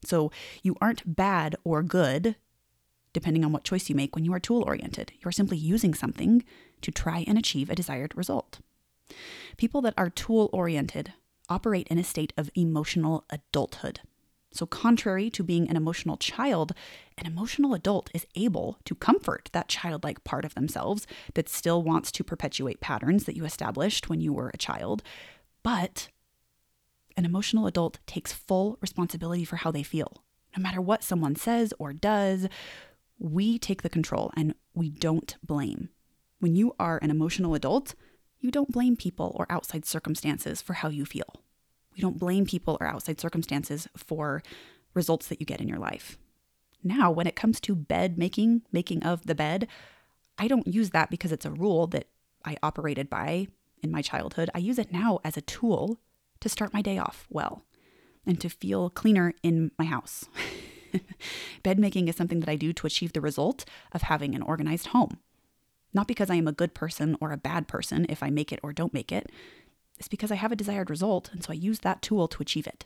So 0.04 0.30
you 0.62 0.76
aren't 0.80 1.16
bad 1.16 1.56
or 1.64 1.82
good, 1.82 2.36
depending 3.12 3.44
on 3.44 3.52
what 3.52 3.64
choice 3.64 3.88
you 3.88 3.94
make 3.94 4.14
when 4.14 4.24
you 4.24 4.32
are 4.32 4.40
tool 4.40 4.62
oriented. 4.62 5.12
You're 5.20 5.32
simply 5.32 5.56
using 5.56 5.94
something 5.94 6.44
to 6.82 6.90
try 6.90 7.24
and 7.26 7.38
achieve 7.38 7.70
a 7.70 7.74
desired 7.74 8.16
result. 8.16 8.60
People 9.56 9.82
that 9.82 9.94
are 9.96 10.10
tool 10.10 10.50
oriented 10.52 11.12
operate 11.48 11.88
in 11.88 11.98
a 11.98 12.04
state 12.04 12.32
of 12.36 12.50
emotional 12.54 13.24
adulthood. 13.30 14.00
So, 14.54 14.66
contrary 14.66 15.30
to 15.30 15.42
being 15.42 15.68
an 15.68 15.76
emotional 15.76 16.16
child, 16.16 16.72
an 17.18 17.26
emotional 17.26 17.74
adult 17.74 18.08
is 18.14 18.24
able 18.36 18.78
to 18.84 18.94
comfort 18.94 19.50
that 19.52 19.68
childlike 19.68 20.22
part 20.22 20.44
of 20.44 20.54
themselves 20.54 21.08
that 21.34 21.48
still 21.48 21.82
wants 21.82 22.12
to 22.12 22.22
perpetuate 22.22 22.80
patterns 22.80 23.24
that 23.24 23.36
you 23.36 23.44
established 23.44 24.08
when 24.08 24.20
you 24.20 24.32
were 24.32 24.52
a 24.54 24.58
child. 24.58 25.02
But 25.64 26.08
an 27.16 27.24
emotional 27.24 27.66
adult 27.66 27.98
takes 28.06 28.32
full 28.32 28.78
responsibility 28.80 29.44
for 29.44 29.56
how 29.56 29.72
they 29.72 29.82
feel. 29.82 30.22
No 30.56 30.62
matter 30.62 30.80
what 30.80 31.02
someone 31.02 31.34
says 31.34 31.74
or 31.80 31.92
does, 31.92 32.46
we 33.18 33.58
take 33.58 33.82
the 33.82 33.88
control 33.88 34.30
and 34.36 34.54
we 34.72 34.88
don't 34.88 35.36
blame. 35.42 35.88
When 36.38 36.54
you 36.54 36.74
are 36.78 37.00
an 37.02 37.10
emotional 37.10 37.56
adult, 37.56 37.96
you 38.38 38.52
don't 38.52 38.70
blame 38.70 38.94
people 38.94 39.32
or 39.34 39.46
outside 39.50 39.84
circumstances 39.84 40.62
for 40.62 40.74
how 40.74 40.90
you 40.90 41.04
feel. 41.04 41.43
We 41.94 42.00
don't 42.00 42.18
blame 42.18 42.46
people 42.46 42.76
or 42.80 42.86
outside 42.86 43.20
circumstances 43.20 43.88
for 43.96 44.42
results 44.94 45.28
that 45.28 45.40
you 45.40 45.46
get 45.46 45.60
in 45.60 45.68
your 45.68 45.78
life. 45.78 46.18
Now, 46.82 47.10
when 47.10 47.26
it 47.26 47.36
comes 47.36 47.60
to 47.60 47.74
bed 47.74 48.18
making, 48.18 48.62
making 48.72 49.02
of 49.02 49.26
the 49.26 49.34
bed, 49.34 49.68
I 50.36 50.48
don't 50.48 50.66
use 50.66 50.90
that 50.90 51.10
because 51.10 51.32
it's 51.32 51.46
a 51.46 51.50
rule 51.50 51.86
that 51.88 52.08
I 52.44 52.56
operated 52.62 53.08
by 53.08 53.48
in 53.82 53.90
my 53.90 54.02
childhood. 54.02 54.50
I 54.54 54.58
use 54.58 54.78
it 54.78 54.92
now 54.92 55.20
as 55.24 55.36
a 55.36 55.42
tool 55.42 55.98
to 56.40 56.48
start 56.48 56.74
my 56.74 56.82
day 56.82 56.98
off 56.98 57.26
well 57.30 57.64
and 58.26 58.40
to 58.40 58.48
feel 58.48 58.90
cleaner 58.90 59.34
in 59.42 59.70
my 59.78 59.84
house. 59.84 60.26
bed 61.62 61.78
making 61.78 62.08
is 62.08 62.16
something 62.16 62.40
that 62.40 62.48
I 62.48 62.56
do 62.56 62.72
to 62.72 62.86
achieve 62.86 63.12
the 63.12 63.20
result 63.20 63.64
of 63.92 64.02
having 64.02 64.34
an 64.34 64.42
organized 64.42 64.88
home. 64.88 65.18
Not 65.92 66.08
because 66.08 66.30
I 66.30 66.34
am 66.34 66.48
a 66.48 66.52
good 66.52 66.74
person 66.74 67.16
or 67.20 67.32
a 67.32 67.36
bad 67.36 67.68
person 67.68 68.06
if 68.08 68.22
I 68.22 68.30
make 68.30 68.52
it 68.52 68.60
or 68.62 68.72
don't 68.72 68.94
make 68.94 69.12
it. 69.12 69.30
It's 69.98 70.08
because 70.08 70.30
I 70.30 70.36
have 70.36 70.52
a 70.52 70.56
desired 70.56 70.90
result, 70.90 71.30
and 71.32 71.42
so 71.42 71.52
I 71.52 71.56
use 71.56 71.80
that 71.80 72.02
tool 72.02 72.28
to 72.28 72.42
achieve 72.42 72.66
it. 72.66 72.84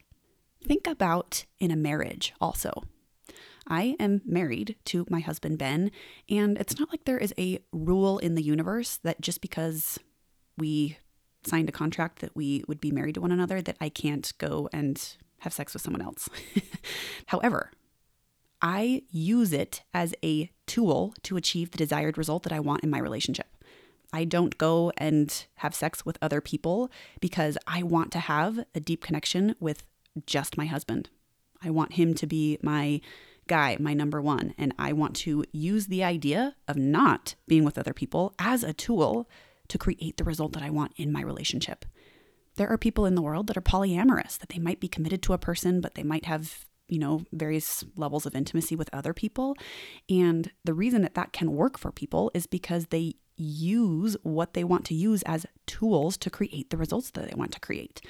Think 0.62 0.86
about 0.86 1.44
in 1.58 1.70
a 1.70 1.76
marriage 1.76 2.32
also. 2.40 2.84
I 3.66 3.96
am 4.00 4.22
married 4.24 4.76
to 4.86 5.06
my 5.10 5.20
husband, 5.20 5.58
Ben, 5.58 5.90
and 6.28 6.56
it's 6.58 6.78
not 6.78 6.90
like 6.90 7.04
there 7.04 7.18
is 7.18 7.34
a 7.38 7.60
rule 7.72 8.18
in 8.18 8.34
the 8.34 8.42
universe 8.42 8.98
that 9.02 9.20
just 9.20 9.40
because 9.40 9.98
we 10.56 10.98
signed 11.44 11.68
a 11.68 11.72
contract 11.72 12.20
that 12.20 12.34
we 12.34 12.64
would 12.66 12.80
be 12.80 12.90
married 12.90 13.14
to 13.14 13.20
one 13.20 13.32
another, 13.32 13.60
that 13.62 13.76
I 13.80 13.88
can't 13.88 14.32
go 14.38 14.68
and 14.72 15.16
have 15.40 15.52
sex 15.52 15.72
with 15.72 15.82
someone 15.82 16.02
else. 16.02 16.28
However, 17.26 17.70
I 18.60 19.02
use 19.10 19.52
it 19.52 19.82
as 19.94 20.14
a 20.24 20.50
tool 20.66 21.14
to 21.22 21.36
achieve 21.36 21.70
the 21.70 21.78
desired 21.78 22.18
result 22.18 22.42
that 22.42 22.52
I 22.52 22.60
want 22.60 22.82
in 22.82 22.90
my 22.90 22.98
relationship. 22.98 23.46
I 24.12 24.24
don't 24.24 24.56
go 24.58 24.92
and 24.96 25.46
have 25.56 25.74
sex 25.74 26.04
with 26.04 26.18
other 26.22 26.40
people 26.40 26.90
because 27.20 27.58
I 27.66 27.82
want 27.82 28.10
to 28.12 28.20
have 28.20 28.64
a 28.74 28.80
deep 28.80 29.02
connection 29.02 29.54
with 29.60 29.84
just 30.26 30.56
my 30.56 30.66
husband. 30.66 31.10
I 31.62 31.70
want 31.70 31.94
him 31.94 32.14
to 32.14 32.26
be 32.26 32.58
my 32.62 33.00
guy, 33.48 33.76
my 33.80 33.94
number 33.94 34.22
one. 34.22 34.54
And 34.56 34.72
I 34.78 34.92
want 34.92 35.16
to 35.16 35.44
use 35.52 35.86
the 35.86 36.04
idea 36.04 36.54
of 36.68 36.76
not 36.76 37.34
being 37.46 37.64
with 37.64 37.78
other 37.78 37.92
people 37.92 38.34
as 38.38 38.62
a 38.62 38.72
tool 38.72 39.28
to 39.68 39.78
create 39.78 40.16
the 40.16 40.24
result 40.24 40.52
that 40.52 40.62
I 40.62 40.70
want 40.70 40.92
in 40.96 41.12
my 41.12 41.22
relationship. 41.22 41.84
There 42.56 42.68
are 42.68 42.78
people 42.78 43.06
in 43.06 43.14
the 43.14 43.22
world 43.22 43.46
that 43.48 43.56
are 43.56 43.62
polyamorous, 43.62 44.38
that 44.38 44.48
they 44.48 44.58
might 44.58 44.80
be 44.80 44.88
committed 44.88 45.22
to 45.22 45.32
a 45.32 45.38
person, 45.38 45.80
but 45.80 45.94
they 45.94 46.02
might 46.02 46.24
have, 46.24 46.66
you 46.88 46.98
know, 46.98 47.24
various 47.32 47.84
levels 47.96 48.26
of 48.26 48.34
intimacy 48.34 48.74
with 48.74 48.90
other 48.92 49.12
people. 49.12 49.56
And 50.08 50.50
the 50.64 50.74
reason 50.74 51.02
that 51.02 51.14
that 51.14 51.32
can 51.32 51.54
work 51.54 51.78
for 51.78 51.92
people 51.92 52.30
is 52.34 52.46
because 52.46 52.86
they 52.86 53.16
use 53.38 54.16
what 54.22 54.54
they 54.54 54.64
want 54.64 54.84
to 54.86 54.94
use 54.94 55.22
as 55.22 55.46
tools 55.66 56.16
to 56.18 56.30
create 56.30 56.70
the 56.70 56.76
results 56.76 57.10
that 57.10 57.28
they 57.28 57.36
want 57.36 57.52
to 57.52 57.60
create. 57.60 58.00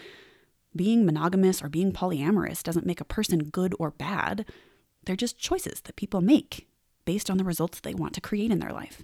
Being 0.74 1.04
monogamous 1.04 1.62
or 1.62 1.68
being 1.68 1.92
polyamorous 1.92 2.62
doesn't 2.62 2.86
make 2.86 3.00
a 3.00 3.04
person 3.04 3.50
good 3.50 3.74
or 3.78 3.90
bad. 3.90 4.46
They're 5.04 5.16
just 5.16 5.38
choices 5.38 5.80
that 5.82 5.96
people 5.96 6.20
make 6.20 6.68
based 7.04 7.30
on 7.30 7.38
the 7.38 7.44
results 7.44 7.80
they 7.80 7.94
want 7.94 8.12
to 8.14 8.20
create 8.20 8.50
in 8.50 8.58
their 8.58 8.72
life. 8.72 9.02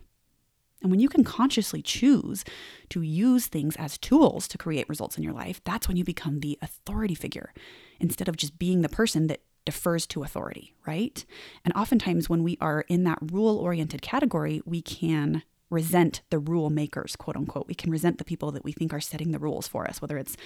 And 0.82 0.90
when 0.90 1.00
you 1.00 1.08
can 1.08 1.24
consciously 1.24 1.80
choose 1.80 2.44
to 2.90 3.00
use 3.00 3.46
things 3.46 3.74
as 3.76 3.96
tools 3.96 4.46
to 4.48 4.58
create 4.58 4.88
results 4.88 5.16
in 5.16 5.24
your 5.24 5.32
life, 5.32 5.62
that's 5.64 5.88
when 5.88 5.96
you 5.96 6.04
become 6.04 6.40
the 6.40 6.58
authority 6.60 7.14
figure 7.14 7.54
instead 7.98 8.28
of 8.28 8.36
just 8.36 8.58
being 8.58 8.82
the 8.82 8.88
person 8.90 9.26
that 9.28 9.40
defers 9.64 10.06
to 10.08 10.22
authority, 10.22 10.74
right? 10.86 11.24
And 11.64 11.72
oftentimes, 11.74 12.28
when 12.28 12.42
we 12.42 12.58
are 12.60 12.84
in 12.88 13.04
that 13.04 13.18
rule 13.22 13.56
oriented 13.56 14.02
category, 14.02 14.60
we 14.66 14.82
can 14.82 15.42
resent 15.74 16.22
the 16.30 16.38
rule 16.38 16.70
makers, 16.70 17.16
quote 17.16 17.36
unquote. 17.36 17.66
We 17.66 17.74
can 17.74 17.90
resent 17.90 18.18
the 18.18 18.24
people 18.24 18.50
that 18.52 18.64
we 18.64 18.72
think 18.72 18.94
are 18.94 19.00
setting 19.00 19.32
the 19.32 19.38
rules 19.38 19.68
for 19.68 19.86
us, 19.86 20.00
whether 20.00 20.16
it's 20.16 20.36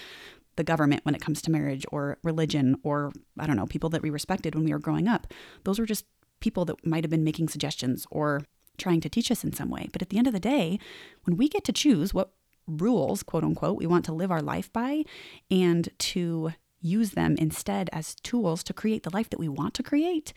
the 0.57 0.65
government 0.65 1.05
when 1.05 1.15
it 1.15 1.21
comes 1.21 1.41
to 1.43 1.51
marriage 1.51 1.87
or 1.93 2.19
religion 2.25 2.77
or, 2.83 3.13
I 3.39 3.47
don't 3.47 3.57
know, 3.57 3.67
people 3.67 3.91
that 3.91 4.03
we 4.03 4.11
respected 4.11 4.55
when 4.55 4.65
we 4.65 4.73
were 4.73 4.79
growing 4.79 5.07
up. 5.07 5.33
Those 5.65 5.79
were 5.79 5.87
just 5.87 6.05
people 6.41 6.65
that 6.65 6.85
might 6.85 7.05
have 7.05 7.11
been 7.11 7.25
making 7.25 7.49
suggestions 7.49 8.07
or 8.11 8.43
trying 8.77 9.01
to 9.01 9.09
teach 9.09 9.31
us 9.31 9.45
in 9.45 9.53
some 9.53 9.71
way. 9.71 9.89
But 9.93 10.03
at 10.03 10.09
the 10.09 10.19
end 10.19 10.27
of 10.27 10.33
the 10.33 10.41
day, 10.41 10.79
when 11.25 11.37
we 11.37 11.49
get 11.49 11.65
to 11.65 11.73
choose 11.73 12.15
what 12.15 12.33
rules, 12.67 13.23
quote 13.23 13.45
unquote, 13.45 13.79
we 13.79 13.87
want 13.87 14.05
to 14.07 14.13
live 14.13 14.31
our 14.31 14.43
life 14.43 14.73
by 14.73 15.05
and 15.51 15.89
to 15.99 16.53
use 16.81 17.13
them 17.13 17.37
instead 17.39 17.91
as 17.93 18.15
tools 18.17 18.63
to 18.65 18.73
create 18.73 19.03
the 19.03 19.11
life 19.11 19.31
that 19.31 19.41
we 19.41 19.49
want 19.49 19.75
to 19.75 19.83
create, 19.83 20.33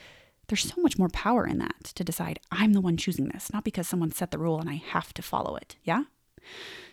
there's 0.52 0.70
so 0.70 0.82
much 0.82 1.00
more 1.00 1.08
power 1.08 1.48
in 1.48 1.60
that 1.60 1.86
to 1.96 2.04
decide 2.04 2.42
I'm 2.52 2.74
the 2.74 2.82
one 2.82 2.98
choosing 2.98 3.30
this, 3.30 3.54
not 3.54 3.64
because 3.64 3.88
someone 3.88 4.12
set 4.12 4.32
the 4.32 4.38
rule 4.38 4.60
and 4.60 4.70
I 4.70 4.74
have 4.74 5.14
to 5.14 5.22
follow 5.22 5.56
it. 5.56 5.78
Yeah? 5.86 6.04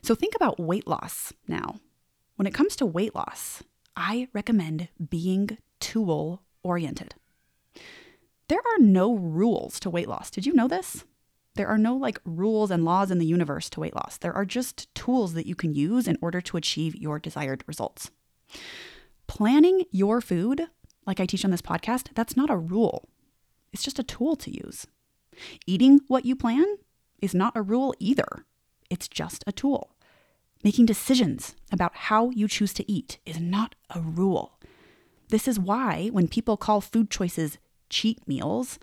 So 0.00 0.15
think 0.15 0.37
about 0.37 0.61
weight 0.61 0.87
loss 0.87 1.33
now. 1.49 1.81
When 2.37 2.47
it 2.47 2.55
comes 2.55 2.77
to 2.77 2.87
weight 2.87 3.17
loss, 3.17 3.65
I 3.97 4.29
recommend 4.33 4.87
being 5.11 5.59
tool 5.81 6.43
oriented. 6.62 7.17
There 8.47 8.61
are 8.61 8.79
no 8.79 9.17
rules 9.17 9.81
to 9.81 9.91
weight 9.91 10.09
loss. 10.09 10.31
Did 10.31 10.47
you 10.47 10.55
know 10.55 10.69
this? 10.69 11.05
There 11.57 11.67
are 11.67 11.79
no 11.79 11.97
like 11.97 12.21
rules 12.25 12.71
and 12.71 12.85
laws 12.85 13.11
in 13.11 13.19
the 13.19 13.27
universe 13.27 13.69
to 13.71 13.81
weight 13.81 13.97
loss. 13.97 14.19
There 14.19 14.33
are 14.33 14.45
just 14.45 14.95
tools 14.95 15.35
that 15.35 15.49
you 15.49 15.57
can 15.57 15.75
use 15.75 16.07
in 16.07 16.17
order 16.23 16.41
to 16.43 16.57
achieve 16.57 16.95
your 16.95 17.19
desired 17.19 17.65
results. 17.67 18.12
Planning 19.27 19.85
your 19.91 20.21
food, 20.21 20.69
like 21.09 21.19
I 21.19 21.27
teach 21.27 21.45
on 21.45 21.50
this 21.50 21.61
podcast, 21.61 22.11
that's 22.15 22.37
not 22.37 22.50
a 22.50 22.57
rule. 22.57 23.09
It's 23.73 23.83
just 23.83 23.99
a 23.99 24.05
tool 24.05 24.37
to 24.37 24.51
use. 24.51 24.87
Eating 25.67 26.01
what 26.09 26.25
you 26.25 26.35
plan 26.35 26.67
is 27.21 27.35
not 27.35 27.57
a 27.57 27.63
rule 27.63 27.95
either. 27.99 28.45
It's 28.91 29.09
just 29.09 29.45
a 29.47 29.53
tool. 29.53 29.91
Making 30.65 30.87
decisions 30.87 31.55
about 31.71 31.95
how 31.95 32.31
you 32.31 32.49
choose 32.49 32.73
to 32.75 32.91
eat 32.91 33.19
is 33.25 33.39
not 33.39 33.75
a 33.91 34.01
rule. 34.01 34.59
This 35.29 35.47
is 35.47 35.61
why 35.61 36.09
when 36.13 36.27
people 36.29 36.57
call 36.57 36.81
food 36.81 37.11
choices 37.11 37.59
cheat 37.91 38.27
meals, 38.27 38.79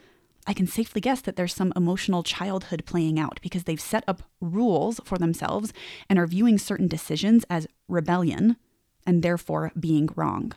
I 0.47 0.53
can 0.53 0.67
safely 0.67 1.01
guess 1.01 1.21
that 1.21 1.35
there's 1.35 1.55
some 1.55 1.73
emotional 1.75 2.21
childhood 2.21 2.83
playing 2.85 3.19
out 3.19 3.39
because 3.41 3.63
they've 3.63 3.81
set 3.81 4.03
up 4.07 4.23
rules 4.39 5.01
for 5.03 5.17
themselves 5.17 5.73
and 6.07 6.19
are 6.19 6.27
viewing 6.27 6.59
certain 6.59 6.87
decisions 6.87 7.45
as 7.49 7.67
rebellion 7.87 8.57
and 9.07 9.23
therefore 9.23 9.71
being 9.79 10.07
wrong. 10.15 10.53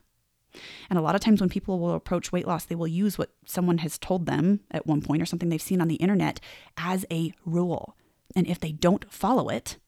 And 0.90 0.98
a 0.98 1.02
lot 1.02 1.14
of 1.14 1.20
times 1.20 1.40
when 1.40 1.50
people 1.50 1.78
will 1.78 1.94
approach 1.94 2.32
weight 2.32 2.46
loss, 2.46 2.64
they 2.64 2.74
will 2.74 2.88
use 2.88 3.18
what 3.18 3.32
someone 3.44 3.78
has 3.78 3.98
told 3.98 4.26
them 4.26 4.60
at 4.70 4.86
one 4.86 5.02
point 5.02 5.22
or 5.22 5.26
something 5.26 5.48
they've 5.48 5.60
seen 5.60 5.80
on 5.80 5.88
the 5.88 5.96
internet 5.96 6.40
as 6.76 7.04
a 7.10 7.32
rule. 7.44 7.96
And 8.36 8.46
if 8.46 8.60
they 8.60 8.72
don't 8.72 9.10
follow 9.12 9.48
it, 9.48 9.78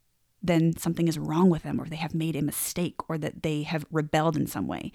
then 0.42 0.76
something 0.76 1.06
is 1.06 1.18
wrong 1.18 1.50
with 1.50 1.62
them 1.62 1.80
or 1.80 1.84
they 1.84 1.96
have 1.96 2.14
made 2.14 2.34
a 2.34 2.42
mistake 2.42 2.96
or 3.08 3.18
that 3.18 3.42
they 3.42 3.62
have 3.62 3.84
rebelled 3.90 4.36
in 4.36 4.46
some 4.46 4.66
way. 4.66 4.90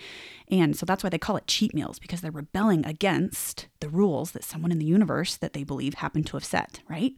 And 0.49 0.75
so 0.75 0.85
that's 0.85 1.03
why 1.03 1.09
they 1.09 1.17
call 1.17 1.37
it 1.37 1.47
cheat 1.47 1.73
meals 1.73 1.99
because 1.99 2.21
they're 2.21 2.31
rebelling 2.31 2.85
against 2.85 3.67
the 3.79 3.89
rules 3.89 4.31
that 4.31 4.43
someone 4.43 4.71
in 4.71 4.79
the 4.79 4.85
universe 4.85 5.35
that 5.35 5.53
they 5.53 5.63
believe 5.63 5.95
happened 5.95 6.25
to 6.27 6.37
have 6.37 6.45
set, 6.45 6.81
right? 6.89 7.13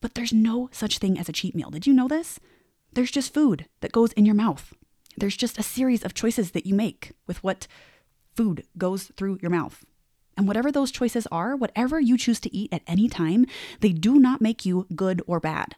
But 0.00 0.14
there's 0.14 0.32
no 0.32 0.68
such 0.72 0.98
thing 0.98 1.18
as 1.18 1.28
a 1.28 1.32
cheat 1.32 1.54
meal. 1.54 1.70
Did 1.70 1.86
you 1.86 1.92
know 1.92 2.08
this? 2.08 2.40
There's 2.92 3.10
just 3.10 3.34
food 3.34 3.66
that 3.80 3.92
goes 3.92 4.12
in 4.12 4.24
your 4.24 4.34
mouth. 4.34 4.72
There's 5.18 5.36
just 5.36 5.58
a 5.58 5.62
series 5.62 6.04
of 6.04 6.14
choices 6.14 6.52
that 6.52 6.66
you 6.66 6.74
make 6.74 7.12
with 7.26 7.42
what 7.42 7.66
food 8.34 8.66
goes 8.76 9.10
through 9.16 9.38
your 9.42 9.50
mouth. 9.50 9.84
And 10.36 10.46
whatever 10.46 10.70
those 10.70 10.92
choices 10.92 11.26
are, 11.32 11.56
whatever 11.56 11.98
you 11.98 12.16
choose 12.16 12.38
to 12.40 12.56
eat 12.56 12.72
at 12.72 12.82
any 12.86 13.08
time, 13.08 13.46
they 13.80 13.92
do 13.92 14.20
not 14.20 14.40
make 14.40 14.64
you 14.64 14.86
good 14.94 15.20
or 15.26 15.40
bad. 15.40 15.74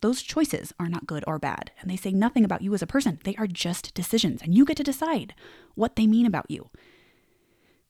Those 0.00 0.22
choices 0.22 0.72
are 0.78 0.88
not 0.88 1.06
good 1.06 1.24
or 1.26 1.38
bad, 1.38 1.72
and 1.80 1.90
they 1.90 1.96
say 1.96 2.12
nothing 2.12 2.44
about 2.44 2.62
you 2.62 2.72
as 2.72 2.82
a 2.82 2.86
person. 2.86 3.18
They 3.24 3.34
are 3.36 3.46
just 3.46 3.92
decisions, 3.92 4.40
and 4.40 4.54
you 4.54 4.64
get 4.64 4.76
to 4.78 4.84
decide 4.84 5.34
what 5.74 5.96
they 5.96 6.06
mean 6.06 6.24
about 6.24 6.50
you. 6.50 6.70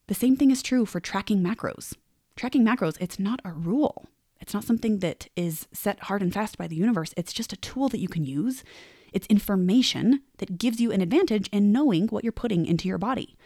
The 0.09 0.15
same 0.15 0.37
thing 0.37 0.51
is 0.51 0.63
true 0.63 0.87
for 0.87 0.99
tracking 0.99 1.41
macros. 1.41 1.95
Tracking 2.35 2.65
macros, 2.65 2.97
it's 3.01 3.19
not 3.19 3.41
a 3.45 3.53
rule. 3.53 4.09
It's 4.41 4.55
not 4.55 4.65
something 4.65 5.01
that 5.01 5.29
is 5.37 5.69
set 5.73 6.05
hard 6.05 6.23
and 6.23 6.33
fast 6.33 6.57
by 6.57 6.67
the 6.67 6.75
universe. 6.75 7.13
It's 7.17 7.33
just 7.33 7.53
a 7.53 7.59
tool 7.59 7.89
that 7.91 8.01
you 8.01 8.09
can 8.09 8.25
use. 8.25 8.65
It's 9.12 9.26
information 9.26 10.23
that 10.38 10.59
gives 10.59 10.81
you 10.81 10.93
an 10.93 11.00
advantage 11.00 11.49
in 11.49 11.73
knowing 11.73 12.09
what 12.09 12.25
you're 12.25 12.33
putting 12.33 12.67
into 12.67 12.88
your 12.88 12.99
body. 12.99 13.37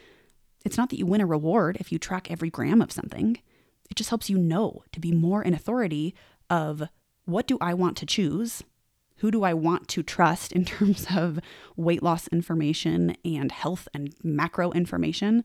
It's 0.65 0.77
not 0.77 0.91
that 0.91 0.99
you 0.99 1.07
win 1.07 1.21
a 1.21 1.27
reward 1.27 1.77
if 1.79 1.93
you 1.93 1.99
track 1.99 2.31
every 2.31 2.51
gram 2.51 2.81
of 2.81 2.93
something. 2.93 3.39
It 3.91 3.97
just 3.97 4.11
helps 4.11 4.31
you 4.31 4.39
know 4.39 4.83
to 4.93 5.01
be 5.01 5.13
more 5.13 5.43
in 5.43 5.55
authority 5.55 6.15
of 6.49 6.89
what 7.27 7.47
do 7.47 7.59
I 7.61 7.75
want 7.75 7.97
to 7.99 8.07
choose? 8.07 8.63
Who 9.19 9.31
do 9.31 9.45
I 9.45 9.55
want 9.55 9.89
to 9.89 10.03
trust 10.03 10.53
in 10.53 10.65
terms 10.65 11.07
of 11.15 11.39
weight 11.77 12.03
loss 12.03 12.29
information 12.29 13.17
and 13.25 13.53
health 13.53 13.89
and 13.95 14.15
macro 14.23 14.73
information? 14.73 15.45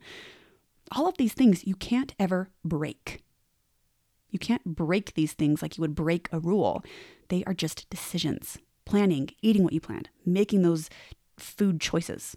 All 0.92 1.08
of 1.08 1.18
these 1.18 1.34
things 1.34 1.68
you 1.68 1.76
can't 1.76 2.16
ever 2.18 2.50
break. 2.66 3.22
You 4.30 4.40
can't 4.40 4.64
break 4.64 5.14
these 5.14 5.34
things 5.34 5.62
like 5.62 5.78
you 5.78 5.82
would 5.82 5.96
break 5.96 6.30
a 6.32 6.40
rule. 6.40 6.84
They 7.30 7.44
are 7.46 7.54
just 7.54 7.90
decisions 7.90 8.58
planning, 8.90 9.30
eating 9.44 9.64
what 9.64 9.74
you 9.74 9.80
planned, 9.80 10.10
making 10.26 10.64
those 10.64 10.90
food 11.38 11.80
choices. 11.80 12.36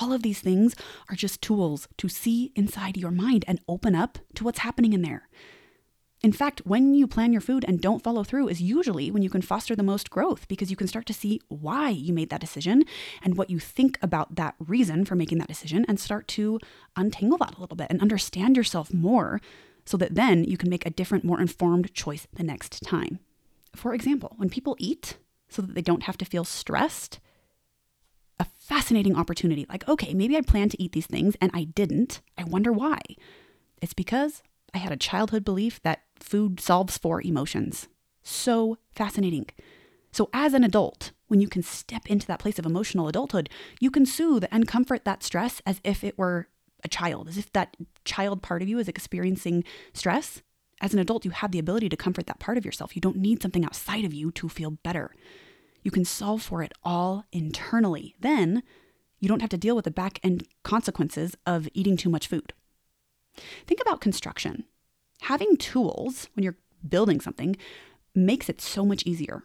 All 0.00 0.12
of 0.12 0.22
these 0.22 0.40
things 0.40 0.74
are 1.08 1.14
just 1.14 1.40
tools 1.40 1.86
to 1.98 2.08
see 2.08 2.52
inside 2.56 2.96
your 2.96 3.12
mind 3.12 3.44
and 3.46 3.60
open 3.68 3.94
up 3.94 4.18
to 4.34 4.42
what's 4.42 4.58
happening 4.58 4.92
in 4.92 5.02
there. 5.02 5.28
In 6.20 6.32
fact, 6.32 6.62
when 6.64 6.94
you 6.94 7.06
plan 7.06 7.32
your 7.32 7.40
food 7.40 7.64
and 7.68 7.80
don't 7.80 8.02
follow 8.02 8.24
through 8.24 8.48
is 8.48 8.60
usually 8.60 9.10
when 9.12 9.22
you 9.22 9.30
can 9.30 9.42
foster 9.42 9.76
the 9.76 9.84
most 9.84 10.10
growth 10.10 10.48
because 10.48 10.68
you 10.68 10.76
can 10.76 10.88
start 10.88 11.06
to 11.06 11.14
see 11.14 11.40
why 11.48 11.90
you 11.90 12.12
made 12.12 12.30
that 12.30 12.40
decision 12.40 12.82
and 13.22 13.36
what 13.36 13.50
you 13.50 13.60
think 13.60 13.96
about 14.02 14.34
that 14.34 14.56
reason 14.58 15.04
for 15.04 15.14
making 15.14 15.38
that 15.38 15.48
decision 15.48 15.84
and 15.86 16.00
start 16.00 16.26
to 16.28 16.58
untangle 16.96 17.38
that 17.38 17.56
a 17.56 17.60
little 17.60 17.76
bit 17.76 17.88
and 17.90 18.00
understand 18.00 18.56
yourself 18.56 18.92
more 18.92 19.40
so 19.84 19.96
that 19.96 20.16
then 20.16 20.42
you 20.42 20.56
can 20.56 20.70
make 20.70 20.86
a 20.86 20.90
different, 20.90 21.24
more 21.24 21.40
informed 21.40 21.94
choice 21.94 22.26
the 22.32 22.42
next 22.42 22.82
time. 22.82 23.20
For 23.76 23.94
example, 23.94 24.32
when 24.38 24.50
people 24.50 24.76
eat 24.80 25.18
so 25.54 25.62
that 25.62 25.74
they 25.74 25.82
don't 25.82 26.04
have 26.04 26.18
to 26.18 26.24
feel 26.24 26.44
stressed, 26.44 27.20
a 28.38 28.44
fascinating 28.44 29.16
opportunity. 29.16 29.66
Like, 29.68 29.88
okay, 29.88 30.14
maybe 30.14 30.36
I 30.36 30.40
planned 30.40 30.72
to 30.72 30.82
eat 30.82 30.92
these 30.92 31.06
things 31.06 31.36
and 31.40 31.50
I 31.54 31.64
didn't. 31.64 32.20
I 32.36 32.44
wonder 32.44 32.72
why. 32.72 33.00
It's 33.80 33.94
because 33.94 34.42
I 34.72 34.78
had 34.78 34.92
a 34.92 34.96
childhood 34.96 35.44
belief 35.44 35.80
that 35.82 36.02
food 36.18 36.60
solves 36.60 36.98
for 36.98 37.22
emotions. 37.22 37.88
So 38.22 38.78
fascinating. 38.90 39.46
So, 40.10 40.30
as 40.32 40.54
an 40.54 40.64
adult, 40.64 41.12
when 41.26 41.40
you 41.40 41.48
can 41.48 41.62
step 41.62 42.06
into 42.06 42.26
that 42.28 42.38
place 42.38 42.58
of 42.58 42.66
emotional 42.66 43.08
adulthood, 43.08 43.50
you 43.80 43.90
can 43.90 44.06
soothe 44.06 44.44
and 44.50 44.68
comfort 44.68 45.04
that 45.04 45.22
stress 45.22 45.60
as 45.66 45.80
if 45.82 46.04
it 46.04 46.16
were 46.16 46.48
a 46.84 46.88
child, 46.88 47.28
as 47.28 47.36
if 47.36 47.52
that 47.52 47.76
child 48.04 48.42
part 48.42 48.62
of 48.62 48.68
you 48.68 48.78
is 48.78 48.88
experiencing 48.88 49.64
stress. 49.92 50.42
As 50.80 50.92
an 50.92 51.00
adult, 51.00 51.24
you 51.24 51.30
have 51.30 51.50
the 51.50 51.58
ability 51.58 51.88
to 51.88 51.96
comfort 51.96 52.26
that 52.26 52.38
part 52.38 52.58
of 52.58 52.64
yourself. 52.64 52.94
You 52.94 53.00
don't 53.00 53.16
need 53.16 53.42
something 53.42 53.64
outside 53.64 54.04
of 54.04 54.14
you 54.14 54.30
to 54.32 54.48
feel 54.48 54.70
better. 54.70 55.10
You 55.84 55.90
can 55.90 56.04
solve 56.04 56.42
for 56.42 56.62
it 56.62 56.72
all 56.82 57.26
internally. 57.30 58.16
Then 58.18 58.64
you 59.20 59.28
don't 59.28 59.40
have 59.40 59.50
to 59.50 59.58
deal 59.58 59.76
with 59.76 59.84
the 59.84 59.90
back 59.90 60.18
end 60.24 60.48
consequences 60.64 61.36
of 61.46 61.68
eating 61.74 61.96
too 61.96 62.08
much 62.10 62.26
food. 62.26 62.52
Think 63.66 63.80
about 63.80 64.00
construction. 64.00 64.64
Having 65.22 65.58
tools 65.58 66.28
when 66.34 66.42
you're 66.42 66.58
building 66.86 67.20
something 67.20 67.56
makes 68.14 68.48
it 68.48 68.60
so 68.60 68.84
much 68.84 69.04
easier. 69.04 69.42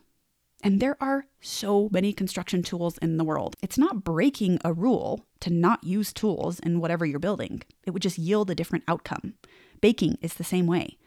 And 0.61 0.79
there 0.79 0.97
are 1.01 1.25
so 1.39 1.89
many 1.91 2.11
construction 2.11 2.63
tools 2.63 2.97
in 2.97 3.17
the 3.17 3.23
world. 3.23 3.55
It's 3.61 3.77
not 3.77 4.03
breaking 4.03 4.59
a 4.63 4.73
rule 4.73 5.25
to 5.41 5.49
not 5.49 5.83
use 5.83 6.11
tools 6.11 6.59
in 6.59 6.81
whatever 6.81 7.05
you're 7.05 7.19
building, 7.19 7.63
it 7.85 7.91
would 7.91 8.01
just 8.01 8.17
yield 8.17 8.49
a 8.49 8.55
different 8.55 8.83
outcome. 8.87 9.35
Baking 9.79 10.17
is 10.21 10.33
the 10.33 10.43
same 10.43 10.67
way. 10.67 10.97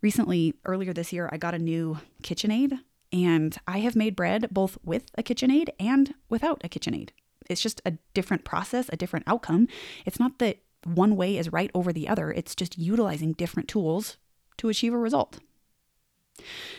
Recently, 0.00 0.54
earlier 0.64 0.92
this 0.92 1.12
year, 1.12 1.28
I 1.32 1.36
got 1.36 1.54
a 1.54 1.58
new 1.58 1.98
KitchenAid, 2.22 2.78
and 3.12 3.56
I 3.66 3.78
have 3.80 3.96
made 3.96 4.16
bread 4.16 4.48
both 4.50 4.78
with 4.82 5.10
a 5.16 5.22
KitchenAid 5.22 5.68
and 5.78 6.14
without 6.28 6.60
a 6.64 6.68
KitchenAid. 6.68 7.10
It's 7.50 7.60
just 7.60 7.82
a 7.84 7.98
different 8.14 8.44
process, 8.44 8.88
a 8.92 8.96
different 8.96 9.26
outcome. 9.28 9.68
It's 10.06 10.20
not 10.20 10.38
that 10.38 10.58
one 10.84 11.16
way 11.16 11.36
is 11.36 11.52
right 11.52 11.70
over 11.74 11.92
the 11.92 12.08
other. 12.08 12.30
It's 12.30 12.54
just 12.54 12.78
utilizing 12.78 13.32
different 13.32 13.68
tools 13.68 14.16
to 14.58 14.68
achieve 14.68 14.94
a 14.94 14.98
result. 14.98 15.40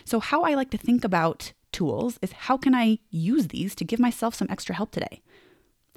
So, 0.04 0.20
how 0.20 0.44
I 0.44 0.56
like 0.56 0.72
to 0.72 0.78
think 0.78 1.04
about 1.04 1.54
tools 1.72 2.18
is 2.22 2.32
how 2.32 2.58
can 2.58 2.74
I 2.74 3.00
use 3.10 3.48
these 3.48 3.76
to 3.76 3.86
give 3.86 4.00
myself 4.00 4.36
some 4.36 4.48
extra 4.50 4.76
help 4.76 4.92
today? 4.92 5.22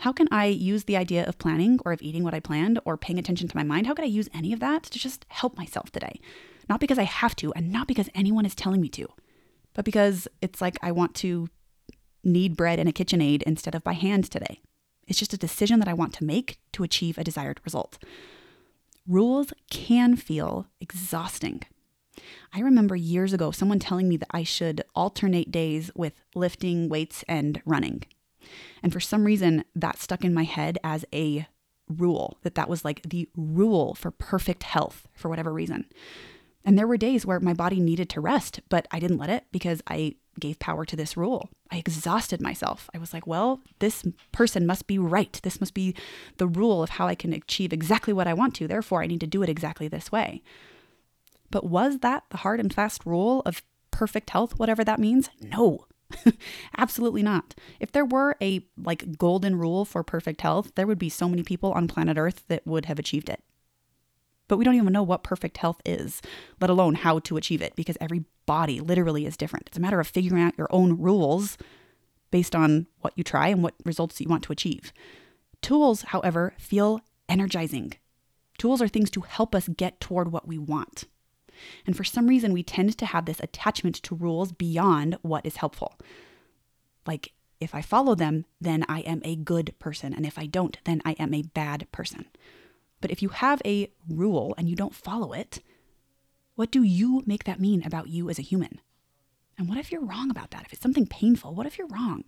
How 0.00 0.12
can 0.12 0.28
I 0.30 0.46
use 0.46 0.84
the 0.84 0.96
idea 0.96 1.24
of 1.24 1.38
planning 1.38 1.78
or 1.84 1.92
of 1.92 2.02
eating 2.02 2.22
what 2.22 2.34
I 2.34 2.40
planned 2.40 2.78
or 2.84 2.98
paying 2.98 3.18
attention 3.18 3.48
to 3.48 3.56
my 3.56 3.62
mind? 3.62 3.86
How 3.86 3.94
could 3.94 4.04
I 4.04 4.08
use 4.08 4.28
any 4.34 4.52
of 4.52 4.60
that 4.60 4.84
to 4.84 4.98
just 4.98 5.24
help 5.28 5.56
myself 5.56 5.90
today? 5.90 6.20
Not 6.68 6.80
because 6.80 6.98
I 6.98 7.04
have 7.04 7.34
to 7.36 7.52
and 7.54 7.72
not 7.72 7.88
because 7.88 8.10
anyone 8.14 8.44
is 8.44 8.54
telling 8.54 8.80
me 8.80 8.88
to, 8.90 9.08
but 9.76 9.84
because 9.84 10.26
it's 10.40 10.60
like 10.60 10.76
I 10.82 10.90
want 10.90 11.14
to 11.16 11.48
knead 12.24 12.56
bread 12.56 12.80
in 12.80 12.88
a 12.88 12.92
KitchenAid 12.92 13.42
instead 13.42 13.74
of 13.74 13.84
by 13.84 13.92
hand 13.92 14.28
today. 14.30 14.60
It's 15.06 15.18
just 15.18 15.34
a 15.34 15.38
decision 15.38 15.78
that 15.78 15.88
I 15.88 15.92
want 15.92 16.14
to 16.14 16.24
make 16.24 16.58
to 16.72 16.82
achieve 16.82 17.16
a 17.16 17.24
desired 17.24 17.60
result. 17.64 17.98
Rules 19.06 19.52
can 19.70 20.16
feel 20.16 20.66
exhausting. 20.80 21.62
I 22.52 22.60
remember 22.60 22.96
years 22.96 23.34
ago 23.34 23.50
someone 23.50 23.78
telling 23.78 24.08
me 24.08 24.16
that 24.16 24.30
I 24.30 24.42
should 24.42 24.82
alternate 24.94 25.52
days 25.52 25.90
with 25.94 26.14
lifting 26.34 26.88
weights 26.88 27.22
and 27.28 27.60
running. 27.66 28.02
And 28.82 28.92
for 28.92 29.00
some 29.00 29.24
reason, 29.24 29.64
that 29.74 29.98
stuck 29.98 30.24
in 30.24 30.32
my 30.32 30.44
head 30.44 30.78
as 30.82 31.04
a 31.12 31.46
rule, 31.88 32.38
that 32.42 32.54
that 32.54 32.68
was 32.68 32.84
like 32.84 33.02
the 33.02 33.28
rule 33.36 33.94
for 33.94 34.10
perfect 34.10 34.62
health 34.62 35.06
for 35.12 35.28
whatever 35.28 35.52
reason. 35.52 35.84
And 36.66 36.76
there 36.76 36.88
were 36.88 36.96
days 36.96 37.24
where 37.24 37.38
my 37.38 37.54
body 37.54 37.78
needed 37.78 38.10
to 38.10 38.20
rest, 38.20 38.60
but 38.68 38.88
I 38.90 38.98
didn't 38.98 39.18
let 39.18 39.30
it 39.30 39.44
because 39.52 39.80
I 39.86 40.16
gave 40.38 40.58
power 40.58 40.84
to 40.84 40.96
this 40.96 41.16
rule. 41.16 41.48
I 41.70 41.78
exhausted 41.78 42.40
myself. 42.42 42.90
I 42.92 42.98
was 42.98 43.14
like, 43.14 43.26
well, 43.26 43.60
this 43.78 44.04
person 44.32 44.66
must 44.66 44.88
be 44.88 44.98
right. 44.98 45.40
This 45.44 45.60
must 45.60 45.74
be 45.74 45.94
the 46.38 46.48
rule 46.48 46.82
of 46.82 46.90
how 46.90 47.06
I 47.06 47.14
can 47.14 47.32
achieve 47.32 47.72
exactly 47.72 48.12
what 48.12 48.26
I 48.26 48.34
want 48.34 48.54
to. 48.56 48.66
Therefore, 48.66 49.00
I 49.00 49.06
need 49.06 49.20
to 49.20 49.26
do 49.28 49.42
it 49.44 49.48
exactly 49.48 49.86
this 49.86 50.10
way. 50.10 50.42
But 51.50 51.64
was 51.64 51.98
that 51.98 52.24
the 52.30 52.38
hard 52.38 52.58
and 52.58 52.74
fast 52.74 53.06
rule 53.06 53.42
of 53.46 53.62
perfect 53.92 54.30
health, 54.30 54.58
whatever 54.58 54.82
that 54.82 54.98
means? 54.98 55.30
No. 55.40 55.86
Absolutely 56.76 57.22
not. 57.22 57.54
If 57.78 57.92
there 57.92 58.04
were 58.04 58.36
a 58.42 58.66
like 58.76 59.16
golden 59.18 59.56
rule 59.56 59.84
for 59.84 60.02
perfect 60.02 60.40
health, 60.40 60.72
there 60.74 60.86
would 60.86 60.98
be 60.98 61.08
so 61.08 61.28
many 61.28 61.44
people 61.44 61.72
on 61.72 61.86
planet 61.88 62.18
Earth 62.18 62.42
that 62.48 62.66
would 62.66 62.86
have 62.86 62.98
achieved 62.98 63.28
it. 63.28 63.42
But 64.48 64.58
we 64.58 64.64
don't 64.64 64.74
even 64.76 64.92
know 64.92 65.02
what 65.02 65.24
perfect 65.24 65.56
health 65.56 65.80
is, 65.84 66.22
let 66.60 66.70
alone 66.70 66.94
how 66.94 67.18
to 67.20 67.36
achieve 67.36 67.62
it, 67.62 67.74
because 67.74 67.96
every 68.00 68.24
body 68.46 68.80
literally 68.80 69.26
is 69.26 69.36
different. 69.36 69.68
It's 69.68 69.78
a 69.78 69.80
matter 69.80 70.00
of 70.00 70.06
figuring 70.06 70.42
out 70.42 70.56
your 70.56 70.68
own 70.70 70.98
rules 70.98 71.58
based 72.30 72.54
on 72.54 72.86
what 73.00 73.12
you 73.16 73.24
try 73.24 73.48
and 73.48 73.62
what 73.62 73.74
results 73.84 74.20
you 74.20 74.28
want 74.28 74.44
to 74.44 74.52
achieve. 74.52 74.92
Tools, 75.62 76.02
however, 76.02 76.54
feel 76.58 77.00
energizing. 77.28 77.94
Tools 78.58 78.80
are 78.80 78.88
things 78.88 79.10
to 79.10 79.22
help 79.22 79.54
us 79.54 79.68
get 79.68 80.00
toward 80.00 80.30
what 80.30 80.46
we 80.46 80.58
want. 80.58 81.04
And 81.86 81.96
for 81.96 82.04
some 82.04 82.26
reason, 82.26 82.52
we 82.52 82.62
tend 82.62 82.96
to 82.98 83.06
have 83.06 83.24
this 83.24 83.40
attachment 83.40 83.96
to 84.02 84.14
rules 84.14 84.52
beyond 84.52 85.16
what 85.22 85.46
is 85.46 85.56
helpful. 85.56 85.98
Like, 87.06 87.32
if 87.60 87.74
I 87.74 87.80
follow 87.80 88.14
them, 88.14 88.44
then 88.60 88.84
I 88.88 89.00
am 89.00 89.22
a 89.24 89.36
good 89.36 89.74
person. 89.78 90.12
And 90.12 90.26
if 90.26 90.38
I 90.38 90.46
don't, 90.46 90.76
then 90.84 91.00
I 91.04 91.12
am 91.12 91.32
a 91.32 91.42
bad 91.42 91.86
person. 91.90 92.26
But 93.00 93.10
if 93.10 93.22
you 93.22 93.28
have 93.28 93.60
a 93.64 93.90
rule 94.08 94.54
and 94.56 94.68
you 94.68 94.76
don't 94.76 94.94
follow 94.94 95.32
it, 95.32 95.60
what 96.54 96.70
do 96.70 96.82
you 96.82 97.22
make 97.26 97.44
that 97.44 97.60
mean 97.60 97.84
about 97.84 98.08
you 98.08 98.30
as 98.30 98.38
a 98.38 98.42
human? 98.42 98.80
And 99.58 99.68
what 99.68 99.78
if 99.78 99.90
you're 99.90 100.04
wrong 100.04 100.30
about 100.30 100.50
that? 100.50 100.64
If 100.64 100.72
it's 100.72 100.82
something 100.82 101.06
painful, 101.06 101.54
what 101.54 101.66
if 101.66 101.78
you're 101.78 101.86
wrong? 101.88 102.24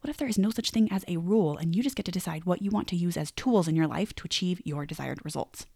What 0.00 0.10
if 0.10 0.16
there 0.16 0.28
is 0.28 0.38
no 0.38 0.50
such 0.50 0.70
thing 0.70 0.90
as 0.92 1.04
a 1.08 1.16
rule 1.16 1.56
and 1.56 1.74
you 1.74 1.82
just 1.82 1.96
get 1.96 2.04
to 2.06 2.12
decide 2.12 2.44
what 2.44 2.62
you 2.62 2.70
want 2.70 2.88
to 2.88 2.96
use 2.96 3.16
as 3.16 3.30
tools 3.30 3.68
in 3.68 3.76
your 3.76 3.86
life 3.86 4.14
to 4.16 4.26
achieve 4.26 4.60
your 4.64 4.84
desired 4.84 5.24
results? 5.24 5.66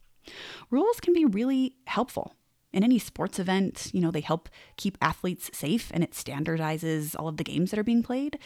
Rules 0.70 1.00
can 1.00 1.14
be 1.14 1.24
really 1.24 1.76
helpful. 1.87 2.35
In 2.72 2.85
any 2.85 2.98
sports 2.98 3.38
event, 3.38 3.90
you 3.94 4.00
know, 4.00 4.11
they 4.11 4.20
help 4.20 4.48
keep 4.76 4.98
athletes 5.00 5.50
safe 5.54 5.90
and 5.94 6.04
it 6.04 6.12
standardizes 6.12 7.16
all 7.18 7.28
of 7.28 7.38
the 7.38 7.44
games 7.44 7.70
that 7.70 7.81
are 7.81 7.85
being 7.85 8.02
played. 8.02 8.38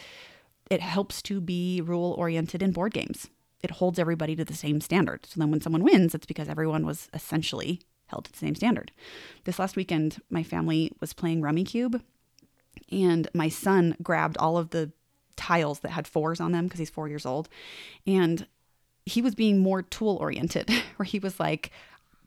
It 0.69 0.79
helps 0.79 1.21
to 1.23 1.41
be 1.41 1.81
rule 1.81 2.15
oriented 2.17 2.63
in 2.63 2.71
board 2.71 2.93
games 2.93 3.29
it 3.63 3.71
holds 3.71 3.97
everybody 3.97 4.35
to 4.35 4.45
the 4.45 4.53
same 4.53 4.81
standard. 4.81 5.25
So 5.25 5.39
then 5.39 5.49
when 5.49 5.61
someone 5.61 5.83
wins, 5.83 6.13
it's 6.13 6.25
because 6.25 6.49
everyone 6.49 6.85
was 6.85 7.09
essentially 7.13 7.81
held 8.07 8.25
to 8.25 8.31
the 8.31 8.37
same 8.37 8.55
standard. 8.55 8.91
This 9.45 9.57
last 9.57 9.75
weekend, 9.75 10.21
my 10.29 10.43
family 10.43 10.91
was 10.99 11.13
playing 11.13 11.41
Rummikub, 11.41 12.01
and 12.91 13.27
my 13.33 13.49
son 13.49 13.95
grabbed 14.03 14.37
all 14.37 14.57
of 14.57 14.71
the 14.71 14.91
tiles 15.35 15.79
that 15.79 15.91
had 15.91 16.07
fours 16.07 16.39
on 16.39 16.51
them 16.51 16.65
because 16.65 16.79
he's 16.79 16.89
four 16.89 17.07
years 17.07 17.25
old. 17.25 17.49
And 18.05 18.45
he 19.05 19.21
was 19.21 19.33
being 19.33 19.59
more 19.59 19.81
tool 19.81 20.17
oriented, 20.17 20.69
where 20.97 21.05
he 21.05 21.19
was 21.19 21.39
like, 21.39 21.71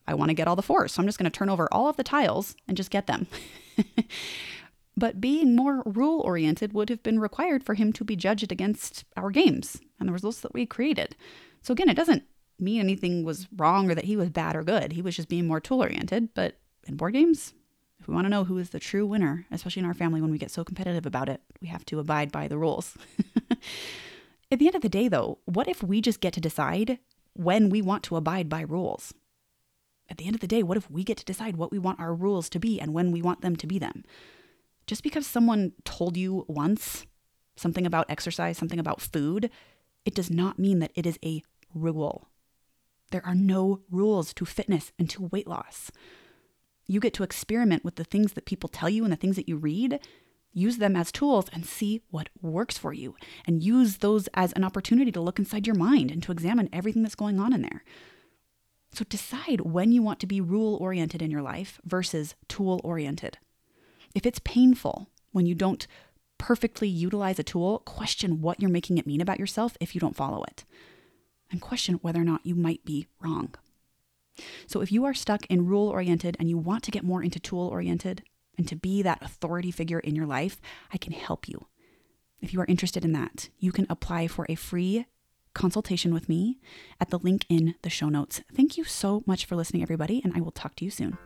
I 0.09 0.15
want 0.15 0.31
to 0.31 0.35
get 0.35 0.49
all 0.49 0.57
the 0.57 0.63
fours. 0.63 0.93
So 0.93 1.03
I'm 1.03 1.07
just 1.07 1.19
going 1.19 1.31
to 1.31 1.37
turn 1.37 1.51
over 1.51 1.69
all 1.71 1.89
of 1.89 1.97
the 1.97 2.05
tiles 2.05 2.57
and 2.67 2.77
just 2.77 2.91
get 2.91 3.07
them. 3.07 3.27
but 4.97 5.21
being 5.21 5.55
more 5.55 5.83
rule 5.85 6.21
oriented 6.21 6.73
would 6.73 6.89
have 6.89 7.03
been 7.03 7.19
required 7.19 7.63
for 7.63 7.75
him 7.75 7.93
to 7.95 8.05
be 8.05 8.17
judged 8.17 8.51
against 8.51 9.05
our 9.17 9.31
games 9.31 9.81
and 9.99 10.09
the 10.09 10.13
results 10.13 10.41
that 10.41 10.55
we 10.55 10.67
created. 10.67 11.17
So 11.63 11.73
again, 11.73 11.89
it 11.89 11.97
doesn't 11.97 12.25
mean 12.59 12.81
anything 12.81 13.25
was 13.25 13.49
wrong 13.57 13.91
or 13.91 13.95
that 13.95 14.05
he 14.05 14.17
was 14.17 14.31
bad 14.31 14.57
or 14.57 14.63
good. 14.63 14.93
He 14.93 15.03
was 15.03 15.17
just 15.17 15.29
being 15.29 15.47
more 15.47 15.61
tool 15.61 15.83
oriented. 15.83 16.31
But 16.35 16.59
in 16.87 16.97
board 16.97 17.13
games, 17.13 17.53
if 18.01 18.09
we 18.09 18.15
want 18.15 18.25
to 18.25 18.31
know 18.31 18.45
who 18.45 18.57
is 18.59 18.71
the 18.71 18.79
true 18.79 19.05
winner, 19.07 19.47
especially 19.51 19.81
in 19.81 19.87
our 19.87 19.95
family 19.95 20.21
when 20.21 20.31
we 20.31 20.39
get 20.39 20.51
so 20.51 20.65
competitive 20.65 21.05
about 21.05 21.29
it, 21.29 21.43
we 21.61 21.69
have 21.69 21.85
to 21.87 21.99
abide 21.99 22.33
by 22.33 22.49
the 22.49 22.57
rules. 22.57 22.97
At 24.51 24.59
the 24.61 24.67
end 24.67 24.77
of 24.77 24.83
the 24.83 24.89
day, 24.89 25.09
though, 25.09 25.39
what 25.45 25.69
if 25.69 25.83
we 25.83 26.01
just 26.01 26.21
get 26.21 26.33
to 26.35 26.41
decide 26.41 26.99
when 27.37 27.69
we 27.69 27.83
want 27.83 28.03
to 28.05 28.17
abide 28.17 28.49
by 28.49 28.63
rules. 28.63 29.15
At 30.09 30.19
the 30.19 30.27
end 30.27 30.35
of 30.35 30.41
the 30.41 30.47
day, 30.47 30.63
what 30.63 30.77
if 30.77 30.91
we 30.91 31.05
get 31.05 31.19
to 31.19 31.25
decide 31.25 31.57
what 31.57 31.71
we 31.71 31.79
want 31.79 32.01
our 32.01 32.15
rules 32.15 32.49
to 32.51 32.59
be 32.59 32.81
and 32.81 32.95
when 32.95 33.13
we 33.13 33.23
want 33.23 33.41
them 33.41 33.57
to 33.57 33.67
be 33.67 33.79
them? 33.79 34.05
Just 34.87 35.03
because 35.03 35.27
someone 35.27 35.73
told 35.85 36.17
you 36.17 36.45
once 36.49 37.07
something 37.57 37.87
about 37.87 38.09
exercise, 38.09 38.57
something 38.57 38.79
about 38.79 39.01
food, 39.01 39.51
it 40.05 40.15
does 40.15 40.31
not 40.31 40.59
mean 40.59 40.79
that 40.79 40.93
it 40.95 41.07
is 41.07 41.19
a 41.25 41.43
rule. 41.75 42.29
There 43.11 43.25
are 43.27 43.35
no 43.35 43.81
rules 43.91 44.33
to 44.35 44.45
fitness 44.45 44.93
and 44.99 45.09
to 45.11 45.29
weight 45.33 45.47
loss. 45.47 45.91
You 46.87 47.01
get 47.01 47.15
to 47.15 47.23
experiment 47.23 47.85
with 47.85 47.97
the 47.97 48.05
things 48.05 48.35
that 48.35 48.47
people 48.47 48.69
tell 48.69 48.89
you 48.89 49.03
and 49.03 49.13
the 49.13 49.17
things 49.17 49.37
that 49.37 49.49
you 49.49 49.57
read, 49.57 49.99
use 50.53 50.79
them 50.79 50.95
as 50.97 51.11
tools 51.11 51.47
and 51.53 51.67
see 51.67 52.03
what 52.11 52.29
works 52.41 52.79
for 52.79 52.93
you, 52.93 53.17
and 53.47 53.63
use 53.63 53.99
those 53.99 54.29
as 54.35 54.53
an 54.53 54.65
opportunity 54.65 55.11
to 55.13 55.21
look 55.21 55.39
inside 55.39 55.67
your 55.67 55.77
mind 55.77 56.11
and 56.11 56.23
to 56.23 56.33
examine 56.33 56.69
everything 56.73 57.03
that's 57.03 57.15
going 57.15 57.41
on 57.41 57.53
in 57.53 57.63
there. 57.63 57.83
So 58.93 59.05
decide 59.05 59.63
when 59.63 59.93
you 59.93 60.03
want 60.03 60.21
to 60.21 60.27
be 60.27 60.41
rule 60.41 60.77
oriented 60.81 61.21
in 61.21 61.31
your 61.31 61.43
life 61.43 61.81
versus 61.85 62.35
tool 62.49 62.81
oriented. 62.85 63.39
If 64.17 64.25
it's 64.25 64.39
painful 64.39 65.11
when 65.33 65.45
you 65.45 65.55
don't 65.55 65.87
perfectly 66.39 66.89
utilize 66.89 67.39
a 67.39 67.43
tool, 67.43 67.81
question 67.81 68.41
what 68.41 68.59
you're 68.59 68.71
making 68.71 68.97
it 68.97 69.07
mean 69.07 69.21
about 69.21 69.39
yourself 69.39 69.77
if 69.79 69.95
you 69.95 70.01
don't 70.01 70.17
follow 70.17 70.43
it. 70.45 70.65
And 71.51 71.61
question 71.61 71.97
whether 71.97 72.23
or 72.23 72.25
not 72.25 72.47
you 72.47 72.55
might 72.55 72.83
be 72.87 73.09
wrong. 73.21 73.55
So 74.67 74.81
if 74.81 74.91
you 74.91 75.05
are 75.05 75.13
stuck 75.13 75.45
in 75.47 75.67
rule 75.67 75.89
oriented 75.89 76.35
and 76.41 76.49
you 76.49 76.57
want 76.57 76.83
to 76.85 76.91
get 76.91 77.05
more 77.05 77.23
into 77.23 77.39
tool 77.39 77.69
oriented 77.69 78.23
and 78.57 78.67
to 78.69 78.75
be 78.75 79.03
that 79.03 79.21
authority 79.21 79.71
figure 79.71 80.01
in 80.01 80.17
your 80.17 80.27
life, 80.27 80.63
I 80.91 80.97
can 80.97 81.13
help 81.13 81.47
you. 81.47 81.67
If 82.41 82.55
you 82.55 82.61
are 82.63 82.67
interested 82.67 83.05
in 83.05 83.13
that, 83.13 83.51
you 83.59 83.71
can 83.71 83.87
apply 83.91 84.29
for 84.29 84.47
a 84.49 84.55
free 84.55 85.05
consultation 85.53 86.15
with 86.15 86.27
me 86.27 86.59
at 86.99 87.11
the 87.11 87.19
link 87.19 87.45
in 87.51 87.75
the 87.83 87.91
show 87.91 88.09
notes. 88.09 88.41
Thank 88.51 88.79
you 88.79 88.85
so 88.85 89.23
much 89.27 89.45
for 89.45 89.57
listening, 89.57 89.83
everybody, 89.83 90.23
and 90.25 90.33
I 90.35 90.41
will 90.41 90.53
talk 90.53 90.75
to 90.77 90.87
you 90.87 90.91
soon. 90.91 91.19